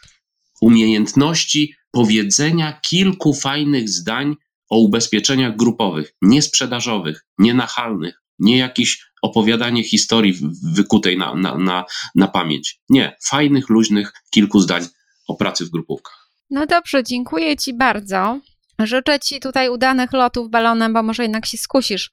umiejętności 0.61 1.73
powiedzenia 1.91 2.79
kilku 2.81 3.33
fajnych 3.33 3.89
zdań 3.89 4.35
o 4.69 4.77
ubezpieczeniach 4.79 5.55
grupowych, 5.55 6.13
niesprzedażowych, 6.21 7.25
nienachalnych, 7.37 8.21
nie 8.39 8.57
jakieś 8.57 9.07
opowiadanie 9.21 9.83
historii 9.83 10.39
wykutej 10.73 11.17
na, 11.17 11.35
na, 11.35 11.57
na, 11.57 11.85
na 12.15 12.27
pamięć. 12.27 12.79
Nie, 12.89 13.15
fajnych, 13.29 13.69
luźnych 13.69 14.13
kilku 14.31 14.59
zdań 14.59 14.85
o 15.27 15.35
pracy 15.35 15.65
w 15.65 15.69
grupówkach. 15.69 16.31
No 16.49 16.65
dobrze, 16.65 17.03
dziękuję 17.03 17.57
Ci 17.57 17.73
bardzo. 17.73 18.39
Życzę 18.79 19.19
Ci 19.19 19.39
tutaj 19.39 19.69
udanych 19.69 20.13
lotów 20.13 20.49
balonem, 20.49 20.93
bo 20.93 21.03
może 21.03 21.23
jednak 21.23 21.45
się 21.45 21.57
skusisz 21.57 22.11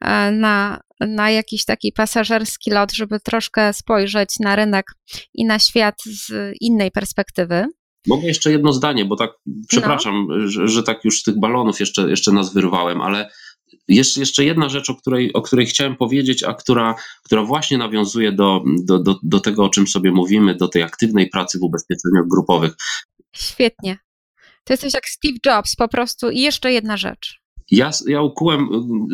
e, 0.00 0.30
na, 0.30 0.80
na 1.00 1.30
jakiś 1.30 1.64
taki 1.64 1.92
pasażerski 1.92 2.70
lot, 2.70 2.92
żeby 2.92 3.20
troszkę 3.20 3.72
spojrzeć 3.72 4.28
na 4.40 4.56
rynek 4.56 4.86
i 5.34 5.44
na 5.44 5.58
świat 5.58 5.94
z 6.04 6.54
innej 6.60 6.90
perspektywy. 6.90 7.66
Mogę 8.06 8.26
jeszcze 8.26 8.52
jedno 8.52 8.72
zdanie, 8.72 9.04
bo 9.04 9.16
tak, 9.16 9.30
przepraszam, 9.68 10.26
no. 10.28 10.48
że, 10.48 10.68
że, 10.68 10.82
tak 10.82 11.04
już 11.04 11.20
z 11.20 11.22
tych 11.22 11.40
balonów 11.40 11.80
jeszcze, 11.80 12.10
jeszcze 12.10 12.32
nas 12.32 12.54
wyrwałem, 12.54 13.00
ale 13.00 13.30
jest 13.88 14.16
jeszcze 14.16 14.44
jedna 14.44 14.68
rzecz, 14.68 14.90
o 14.90 14.94
której, 14.94 15.32
o 15.32 15.42
której 15.42 15.66
chciałem 15.66 15.96
powiedzieć, 15.96 16.42
a 16.42 16.54
która, 16.54 16.94
która 17.22 17.44
właśnie 17.44 17.78
nawiązuje 17.78 18.32
do, 18.32 18.62
do, 18.84 18.98
do, 18.98 19.18
do 19.22 19.40
tego, 19.40 19.64
o 19.64 19.68
czym 19.68 19.86
sobie 19.86 20.12
mówimy, 20.12 20.54
do 20.54 20.68
tej 20.68 20.82
aktywnej 20.82 21.28
pracy 21.28 21.58
w 21.58 21.62
ubezpieczeniach 21.62 22.24
grupowych. 22.30 22.72
Świetnie. 23.32 24.03
To 24.64 24.72
jesteś 24.72 24.94
jak 24.94 25.08
Steve 25.08 25.38
Jobs 25.46 25.76
po 25.76 25.88
prostu. 25.88 26.30
I 26.30 26.40
jeszcze 26.40 26.72
jedna 26.72 26.96
rzecz. 26.96 27.44
Ja, 27.70 27.90
ja 28.06 28.22
ukułem 28.22 28.68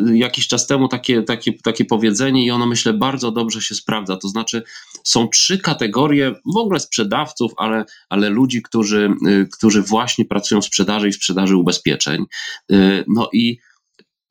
y, 0.09 0.17
jakiś 0.17 0.47
czas 0.47 0.67
temu 0.67 0.87
takie, 0.87 1.23
takie, 1.23 1.53
takie 1.53 1.85
powiedzenie 1.85 2.45
i 2.45 2.51
ono 2.51 2.65
myślę 2.65 2.93
bardzo 2.93 3.31
dobrze 3.31 3.61
się 3.61 3.75
sprawdza. 3.75 4.17
To 4.17 4.27
znaczy, 4.27 4.63
są 5.03 5.27
trzy 5.27 5.59
kategorie 5.59 6.35
w 6.53 6.57
ogóle 6.57 6.79
sprzedawców, 6.79 7.51
ale, 7.57 7.85
ale 8.09 8.29
ludzi, 8.29 8.61
którzy, 8.61 9.13
y, 9.27 9.47
którzy 9.57 9.81
właśnie 9.81 10.25
pracują 10.25 10.61
w 10.61 10.65
sprzedaży 10.65 11.07
i 11.07 11.13
sprzedaży 11.13 11.55
ubezpieczeń. 11.55 12.25
Y, 12.71 13.03
no 13.07 13.29
i 13.33 13.57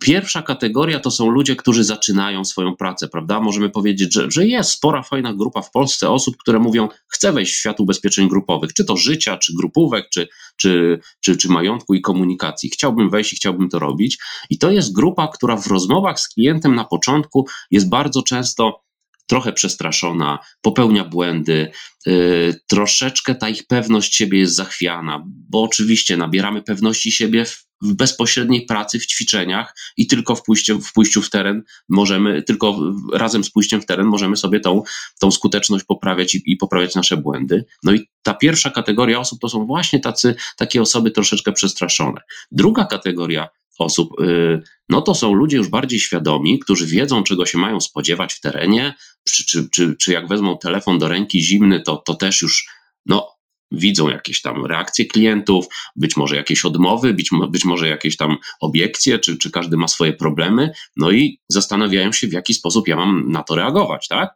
Pierwsza 0.01 0.43
kategoria 0.43 1.01
to 1.01 1.11
są 1.11 1.31
ludzie, 1.31 1.57
którzy 1.57 1.85
zaczynają 1.85 2.45
swoją 2.45 2.77
pracę, 2.77 3.09
prawda? 3.09 3.41
Możemy 3.41 3.71
powiedzieć, 3.71 4.15
że, 4.15 4.31
że 4.31 4.47
jest 4.47 4.71
spora, 4.71 5.03
fajna 5.03 5.35
grupa 5.35 5.63
w 5.63 5.71
Polsce 5.71 6.11
osób, 6.11 6.37
które 6.37 6.59
mówią, 6.59 6.89
chcę 7.09 7.33
wejść 7.33 7.53
w 7.53 7.57
świat 7.57 7.81
ubezpieczeń 7.81 8.29
grupowych, 8.29 8.73
czy 8.73 8.85
to 8.85 8.97
życia, 8.97 9.37
czy 9.37 9.53
grupówek, 9.57 10.09
czy, 10.09 10.29
czy, 10.57 11.01
czy, 11.21 11.37
czy 11.37 11.49
majątku 11.49 11.95
i 11.95 12.01
komunikacji. 12.01 12.71
Chciałbym 12.71 13.11
wejść 13.11 13.33
i 13.33 13.37
chciałbym 13.37 13.69
to 13.69 13.79
robić. 13.79 14.19
I 14.51 14.59
to 14.59 14.71
jest 14.71 14.93
grupa, 14.93 15.29
która 15.29 15.57
w 15.57 15.67
rozmowach 15.67 16.21
z 16.21 16.29
klientem 16.29 16.75
na 16.75 16.85
początku 16.85 17.47
jest 17.71 17.89
bardzo 17.89 18.23
często 18.23 18.83
trochę 19.31 19.53
przestraszona, 19.53 20.39
popełnia 20.63 21.05
błędy, 21.05 21.71
yy, 22.07 22.61
troszeczkę 22.67 23.35
ta 23.35 23.49
ich 23.49 23.67
pewność 23.67 24.15
siebie 24.15 24.39
jest 24.39 24.55
zachwiana, 24.55 25.25
bo 25.27 25.63
oczywiście 25.63 26.17
nabieramy 26.17 26.63
pewności 26.63 27.13
siebie 27.13 27.45
w 27.45 27.95
bezpośredniej 27.95 28.67
pracy, 28.67 28.99
w 28.99 29.07
ćwiczeniach 29.07 29.75
i 29.97 30.07
tylko 30.07 30.35
w 30.35 30.43
pójściu, 30.43 30.81
w 30.81 30.93
pójściu 30.93 31.23
w 31.23 31.31
teren 31.31 31.63
możemy, 31.89 32.43
tylko 32.43 32.81
razem 33.13 33.45
z 33.45 33.51
pójściem 33.51 33.83
w 33.83 33.87
teren 33.87 34.07
możemy 34.07 34.37
sobie 34.37 34.61
tą, 34.61 34.83
tą 35.21 35.31
skuteczność 35.31 35.85
poprawiać 35.85 36.35
i, 36.35 36.43
i 36.47 36.57
poprawiać 36.57 36.95
nasze 36.95 37.17
błędy. 37.17 37.65
No 37.83 37.93
i 37.93 38.09
ta 38.23 38.35
pierwsza 38.35 38.71
kategoria 38.71 39.19
osób 39.19 39.41
to 39.41 39.49
są 39.49 39.67
właśnie 39.67 40.01
tacy, 40.01 40.35
takie 40.57 40.83
osoby 40.83 41.11
troszeczkę 41.11 41.53
przestraszone. 41.53 42.21
Druga 42.51 42.85
kategoria 42.85 43.49
osób, 43.81 44.21
y, 44.21 44.63
no 44.89 45.03
to 45.03 45.15
są 45.15 45.35
ludzie 45.35 45.57
już 45.57 45.69
bardziej 45.69 46.01
świadomi, 46.01 46.59
którzy 46.59 46.87
wiedzą, 46.87 47.23
czego 47.23 47.47
się 47.47 47.59
mają 47.59 47.81
spodziewać 47.81 48.35
w 48.35 48.41
terenie, 48.41 48.95
czy, 49.29 49.47
czy, 49.47 49.69
czy, 49.71 49.97
czy 49.97 50.13
jak 50.13 50.29
wezmą 50.29 50.59
telefon 50.59 50.99
do 50.99 51.09
ręki 51.09 51.43
zimny, 51.43 51.81
to, 51.81 51.97
to 51.97 52.15
też 52.15 52.43
już 52.43 52.69
no, 53.07 53.29
widzą 53.73 54.09
jakieś 54.09 54.43
tam 54.43 54.67
reakcje 54.67 55.05
klientów, 55.05 55.67
być 55.97 56.17
może 56.17 56.37
jakieś 56.37 56.65
odmowy, 56.65 57.15
być, 57.15 57.31
być 57.51 57.65
może 57.65 57.89
jakieś 57.89 58.17
tam 58.17 58.37
obiekcje, 58.61 59.19
czy, 59.19 59.39
czy 59.39 59.51
każdy 59.51 59.77
ma 59.77 59.89
swoje 59.89 60.13
problemy, 60.13 60.73
no 60.97 61.11
i 61.11 61.41
zastanawiają 61.49 62.13
się, 62.13 62.29
w 62.29 62.33
jaki 62.33 62.55
sposób 62.55 62.89
ja 62.89 62.97
mam 62.97 63.33
na 63.33 63.43
to 63.43 63.57
reagować, 63.57 64.09
tak? 64.09 64.31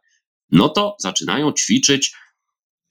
No 0.51 0.69
to 0.69 0.95
zaczynają 0.99 1.51
ćwiczyć 1.51 2.15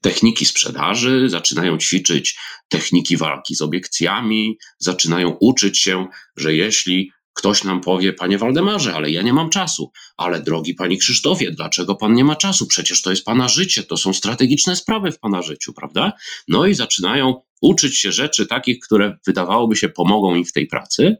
techniki 0.05 0.45
sprzedaży, 0.45 1.29
zaczynają 1.29 1.79
ćwiczyć 1.79 2.39
techniki 2.69 3.17
walki 3.17 3.55
z 3.55 3.63
obiekcjami, 3.63 4.59
zaczynają 4.79 5.37
uczyć 5.41 5.79
się, 5.79 6.07
że 6.37 6.55
jeśli 6.55 7.11
ktoś 7.35 7.65
nam 7.65 7.81
powie, 7.81 8.13
panie 8.13 8.39
Waldemarze, 8.39 8.95
ale 8.95 9.11
ja 9.11 9.23
nie 9.23 9.33
mam 9.33 9.51
czasu, 9.51 9.93
ale 10.17 10.43
drogi 10.43 10.75
panie 10.75 10.97
Krzysztofie, 10.97 11.51
dlaczego 11.51 11.95
pan 11.95 12.15
nie 12.15 12.25
ma 12.25 12.37
czasu? 12.37 12.67
Przecież 12.67 13.03
to 13.03 13.11
jest 13.11 13.25
pana 13.25 13.49
życie, 13.49 13.83
to 13.83 13.97
są 13.97 14.13
strategiczne 14.13 14.77
sprawy 14.77 15.13
w 15.13 15.19
pana 15.19 15.43
życiu, 15.43 15.73
prawda? 15.73 16.13
No 16.49 16.67
i 16.67 16.75
zaczynają 16.75 17.43
uczyć 17.63 17.99
się 17.99 18.13
rzeczy 18.13 18.47
takich, 18.47 18.79
które 18.79 19.19
wydawałoby 19.27 19.77
się 19.77 19.89
pomogą 19.89 20.35
im 20.35 20.45
w 20.45 20.53
tej 20.53 20.67
pracy. 20.67 21.17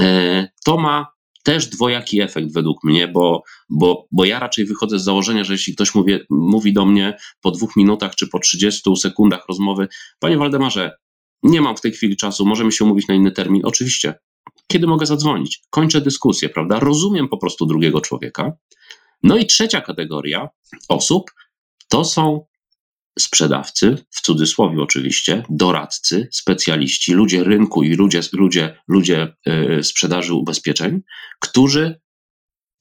E, 0.00 0.48
to 0.64 0.76
ma 0.76 1.13
też 1.44 1.66
dwojaki 1.66 2.20
efekt 2.20 2.52
według 2.52 2.84
mnie, 2.84 3.08
bo, 3.08 3.42
bo, 3.68 4.06
bo 4.12 4.24
ja 4.24 4.38
raczej 4.38 4.64
wychodzę 4.64 4.98
z 4.98 5.04
założenia, 5.04 5.44
że 5.44 5.52
jeśli 5.52 5.74
ktoś 5.74 5.94
mówi, 5.94 6.18
mówi 6.30 6.72
do 6.72 6.86
mnie 6.86 7.16
po 7.40 7.50
dwóch 7.50 7.76
minutach 7.76 8.14
czy 8.14 8.28
po 8.28 8.38
30 8.38 8.96
sekundach 8.96 9.44
rozmowy, 9.48 9.88
panie 10.18 10.38
Waldemarze, 10.38 10.96
nie 11.42 11.60
mam 11.60 11.76
w 11.76 11.80
tej 11.80 11.92
chwili 11.92 12.16
czasu, 12.16 12.46
możemy 12.46 12.72
się 12.72 12.84
umówić 12.84 13.08
na 13.08 13.14
inny 13.14 13.32
termin. 13.32 13.62
Oczywiście, 13.64 14.14
kiedy 14.66 14.86
mogę 14.86 15.06
zadzwonić? 15.06 15.62
Kończę 15.70 16.00
dyskusję, 16.00 16.48
prawda? 16.48 16.80
Rozumiem 16.80 17.28
po 17.28 17.38
prostu 17.38 17.66
drugiego 17.66 18.00
człowieka. 18.00 18.52
No 19.22 19.36
i 19.36 19.46
trzecia 19.46 19.80
kategoria 19.80 20.48
osób 20.88 21.30
to 21.88 22.04
są 22.04 22.44
sprzedawcy, 23.18 23.96
w 24.10 24.20
cudzysłowie 24.20 24.82
oczywiście, 24.82 25.42
doradcy, 25.50 26.28
specjaliści, 26.32 27.12
ludzie 27.12 27.44
rynku 27.44 27.82
i 27.82 27.94
ludzie, 27.94 28.20
ludzie, 28.32 28.78
ludzie 28.88 29.34
yy, 29.46 29.84
sprzedaży 29.84 30.34
ubezpieczeń, 30.34 31.00
którzy 31.40 32.00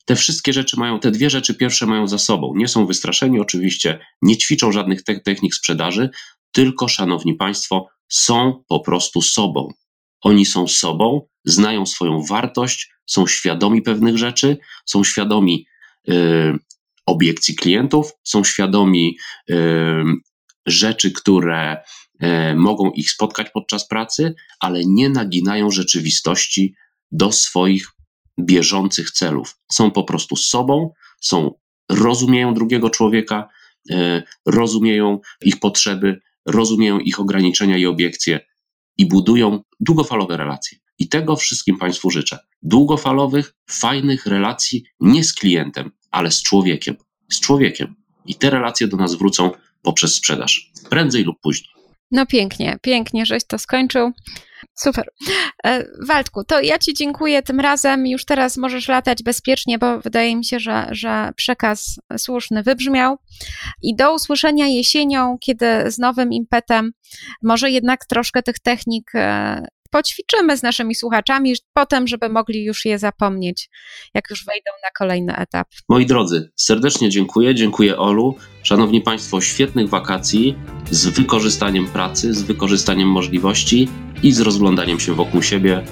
te 0.05 0.15
wszystkie 0.15 0.53
rzeczy 0.53 0.79
mają, 0.79 0.99
te 0.99 1.11
dwie 1.11 1.29
rzeczy 1.29 1.55
pierwsze 1.55 1.85
mają 1.85 2.07
za 2.07 2.17
sobą. 2.17 2.53
Nie 2.55 2.67
są 2.67 2.85
wystraszeni 2.85 3.39
oczywiście, 3.39 3.99
nie 4.21 4.37
ćwiczą 4.37 4.71
żadnych 4.71 5.03
te 5.03 5.19
technik 5.19 5.55
sprzedaży, 5.55 6.09
tylko, 6.51 6.87
szanowni 6.87 7.35
państwo, 7.35 7.87
są 8.09 8.63
po 8.67 8.79
prostu 8.79 9.21
sobą. 9.21 9.73
Oni 10.21 10.45
są 10.45 10.67
sobą, 10.67 11.27
znają 11.45 11.85
swoją 11.85 12.23
wartość, 12.23 12.89
są 13.05 13.27
świadomi 13.27 13.81
pewnych 13.81 14.17
rzeczy, 14.17 14.57
są 14.85 15.03
świadomi 15.03 15.65
y, 16.09 16.13
obiekcji 17.05 17.55
klientów, 17.55 18.11
są 18.23 18.43
świadomi 18.43 19.17
rzeczy, 20.65 21.11
które 21.11 21.77
y, 22.23 22.55
mogą 22.55 22.91
ich 22.91 23.11
spotkać 23.11 23.49
podczas 23.49 23.87
pracy, 23.87 24.35
ale 24.59 24.81
nie 24.85 25.09
naginają 25.09 25.71
rzeczywistości 25.71 26.75
do 27.11 27.31
swoich 27.31 27.87
bieżących 28.39 29.11
celów. 29.11 29.57
Są 29.71 29.91
po 29.91 30.03
prostu 30.03 30.35
sobą, 30.35 30.93
są, 31.21 31.51
rozumieją 31.89 32.53
drugiego 32.53 32.89
człowieka, 32.89 33.49
y, 33.91 34.23
rozumieją 34.45 35.19
ich 35.41 35.59
potrzeby, 35.59 36.21
rozumieją 36.45 36.99
ich 36.99 37.19
ograniczenia 37.19 37.77
i 37.77 37.85
obiekcje 37.85 38.39
i 38.97 39.07
budują 39.07 39.63
długofalowe 39.79 40.37
relacje. 40.37 40.77
I 40.99 41.09
tego 41.09 41.35
wszystkim 41.35 41.77
Państwu 41.77 42.09
życzę. 42.09 42.39
Długofalowych, 42.61 43.53
fajnych 43.69 44.25
relacji 44.25 44.83
nie 44.99 45.23
z 45.23 45.33
klientem, 45.33 45.91
ale 46.11 46.31
z 46.31 46.43
człowiekiem. 46.43 46.95
Z 47.31 47.39
człowiekiem. 47.39 47.95
I 48.25 48.35
te 48.35 48.49
relacje 48.49 48.87
do 48.87 48.97
nas 48.97 49.15
wrócą 49.15 49.51
poprzez 49.81 50.15
sprzedaż. 50.15 50.71
Prędzej 50.89 51.23
lub 51.23 51.39
później. 51.41 51.73
No 52.11 52.25
pięknie, 52.25 52.77
pięknie, 52.81 53.25
żeś 53.25 53.43
to 53.47 53.59
skończył. 53.59 54.11
Super. 54.75 55.07
E, 55.65 55.85
Waldku, 56.07 56.43
to 56.43 56.61
ja 56.61 56.79
Ci 56.79 56.93
dziękuję 56.93 57.41
tym 57.41 57.59
razem. 57.59 58.07
Już 58.07 58.25
teraz 58.25 58.57
możesz 58.57 58.87
latać 58.87 59.23
bezpiecznie, 59.23 59.77
bo 59.77 59.99
wydaje 59.99 60.35
mi 60.35 60.45
się, 60.45 60.59
że, 60.59 60.87
że 60.91 61.31
przekaz 61.35 61.99
słuszny 62.17 62.63
wybrzmiał. 62.63 63.17
I 63.81 63.95
do 63.95 64.13
usłyszenia 64.13 64.67
jesienią, 64.67 65.37
kiedy 65.41 65.91
z 65.91 65.97
nowym 65.97 66.33
impetem, 66.33 66.91
może 67.43 67.71
jednak 67.71 68.05
troszkę 68.05 68.43
tych 68.43 68.59
technik 68.59 69.11
e, 69.15 69.65
poćwiczymy 69.93 70.57
z 70.57 70.63
naszymi 70.63 70.95
słuchaczami, 70.95 71.55
potem, 71.73 72.07
żeby 72.07 72.29
mogli 72.29 72.63
już 72.65 72.85
je 72.85 72.99
zapomnieć, 72.99 73.69
jak 74.13 74.29
już 74.29 74.45
wejdą 74.45 74.71
na 74.83 74.89
kolejny 74.97 75.35
etap. 75.35 75.67
Moi 75.89 76.05
drodzy, 76.05 76.51
serdecznie 76.55 77.09
dziękuję. 77.09 77.55
Dziękuję 77.55 77.97
Olu. 77.97 78.35
Szanowni 78.63 79.01
Państwo, 79.01 79.41
świetnych 79.41 79.89
wakacji 79.89 80.55
z 80.91 81.07
wykorzystaniem 81.07 81.87
pracy, 81.87 82.33
z 82.33 82.41
wykorzystaniem 82.41 83.07
możliwości 83.09 83.87
i 84.23 84.31
z 84.31 84.39
rozglądaniem 84.39 84.99
się 84.99 85.13
wokół 85.13 85.41
siebie 85.41 85.83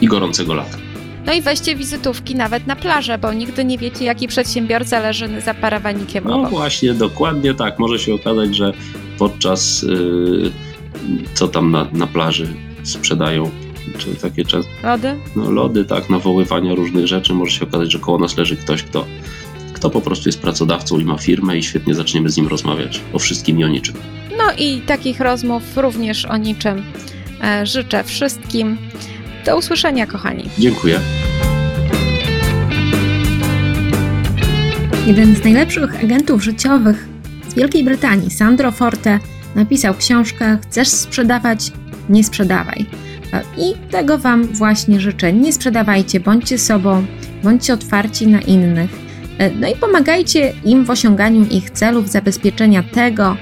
i 0.00 0.06
gorącego 0.06 0.54
lata. 0.54 0.78
No 1.26 1.32
i 1.32 1.42
weźcie 1.42 1.76
wizytówki 1.76 2.34
nawet 2.34 2.66
na 2.66 2.76
plażę, 2.76 3.18
bo 3.18 3.32
nigdy 3.32 3.64
nie 3.64 3.78
wiecie, 3.78 4.04
jaki 4.04 4.28
przedsiębiorca 4.28 5.00
leży 5.00 5.40
za 5.40 5.54
parawanikiem 5.54 6.24
No 6.24 6.38
obok. 6.38 6.50
właśnie, 6.50 6.94
dokładnie 6.94 7.54
tak. 7.54 7.78
Może 7.78 7.98
się 7.98 8.14
okazać, 8.14 8.56
że 8.56 8.72
podczas 9.18 9.82
yy, 9.82 10.52
co 11.34 11.48
tam 11.48 11.70
na, 11.70 11.88
na 11.92 12.06
plaży 12.06 12.71
sprzedają, 12.82 13.50
czy 13.98 14.14
takie 14.14 14.44
często 14.44 14.70
Lody? 14.82 15.14
no, 15.36 15.50
lody, 15.50 15.84
tak, 15.84 16.10
nawoływania 16.10 16.74
różnych 16.74 17.06
rzeczy. 17.06 17.34
Może 17.34 17.58
się 17.58 17.64
okazać, 17.64 17.92
że 17.92 17.98
koło 17.98 18.18
nas 18.18 18.36
leży 18.36 18.56
ktoś, 18.56 18.82
kto, 18.82 19.06
kto 19.72 19.90
po 19.90 20.00
prostu 20.00 20.28
jest 20.28 20.40
pracodawcą 20.40 20.98
i 20.98 21.04
ma 21.04 21.18
firmę 21.18 21.58
i 21.58 21.62
świetnie 21.62 21.94
zaczniemy 21.94 22.30
z 22.30 22.36
nim 22.36 22.48
rozmawiać 22.48 23.00
o 23.12 23.18
wszystkim 23.18 23.58
i 23.58 23.64
o 23.64 23.68
niczym. 23.68 23.94
No 24.38 24.44
i 24.58 24.80
takich 24.80 25.20
rozmów 25.20 25.62
również 25.76 26.24
o 26.24 26.36
niczym 26.36 26.82
e, 27.42 27.66
życzę 27.66 28.04
wszystkim. 28.04 28.78
Do 29.46 29.58
usłyszenia, 29.58 30.06
kochani. 30.06 30.44
Dziękuję. 30.58 31.00
Jeden 35.06 35.36
z 35.36 35.44
najlepszych 35.44 36.04
agentów 36.04 36.44
życiowych 36.44 37.08
z 37.48 37.54
Wielkiej 37.54 37.84
Brytanii, 37.84 38.30
Sandro 38.30 38.70
Forte, 38.72 39.18
napisał 39.54 39.94
książkę 39.94 40.58
Chcesz 40.62 40.88
sprzedawać? 40.88 41.72
Nie 42.08 42.24
sprzedawaj. 42.24 42.86
I 43.58 43.90
tego 43.90 44.18
Wam 44.18 44.44
właśnie 44.44 45.00
życzę. 45.00 45.32
Nie 45.32 45.52
sprzedawajcie, 45.52 46.20
bądźcie 46.20 46.58
sobą, 46.58 47.04
bądźcie 47.42 47.74
otwarci 47.74 48.26
na 48.26 48.40
innych. 48.40 48.90
No 49.60 49.68
i 49.68 49.74
pomagajcie 49.76 50.52
im 50.64 50.84
w 50.84 50.90
osiąganiu 50.90 51.46
ich 51.50 51.70
celów, 51.70 52.08
zabezpieczenia 52.08 52.82
tego, 52.82 53.36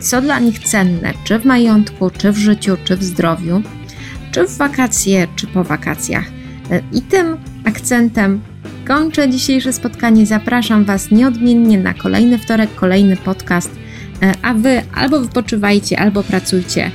co 0.00 0.22
dla 0.22 0.38
nich 0.38 0.58
cenne, 0.58 1.12
czy 1.24 1.38
w 1.38 1.44
majątku, 1.44 2.10
czy 2.10 2.32
w 2.32 2.38
życiu, 2.38 2.76
czy 2.84 2.96
w 2.96 3.04
zdrowiu, 3.04 3.62
czy 4.32 4.46
w 4.46 4.56
wakacje, 4.56 5.26
czy 5.36 5.46
po 5.46 5.64
wakacjach. 5.64 6.24
I 6.92 7.02
tym 7.02 7.36
akcentem 7.64 8.40
kończę 8.86 9.28
dzisiejsze 9.28 9.72
spotkanie. 9.72 10.26
Zapraszam 10.26 10.84
Was 10.84 11.10
nieodmiennie 11.10 11.78
na 11.78 11.94
kolejny 11.94 12.38
wtorek, 12.38 12.74
kolejny 12.74 13.16
podcast, 13.16 13.70
a 14.42 14.54
Wy 14.54 14.82
albo 14.94 15.20
wypoczywajcie, 15.20 15.98
albo 15.98 16.22
pracujcie 16.22 16.90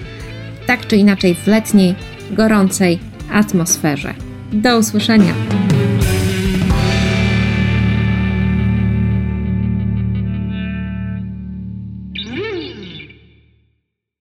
tak 0.69 0.87
czy 0.87 0.95
inaczej 0.97 1.35
w 1.35 1.47
letniej, 1.47 1.95
gorącej 2.31 2.99
atmosferze. 3.31 4.13
Do 4.53 4.77
usłyszenia! 4.77 5.33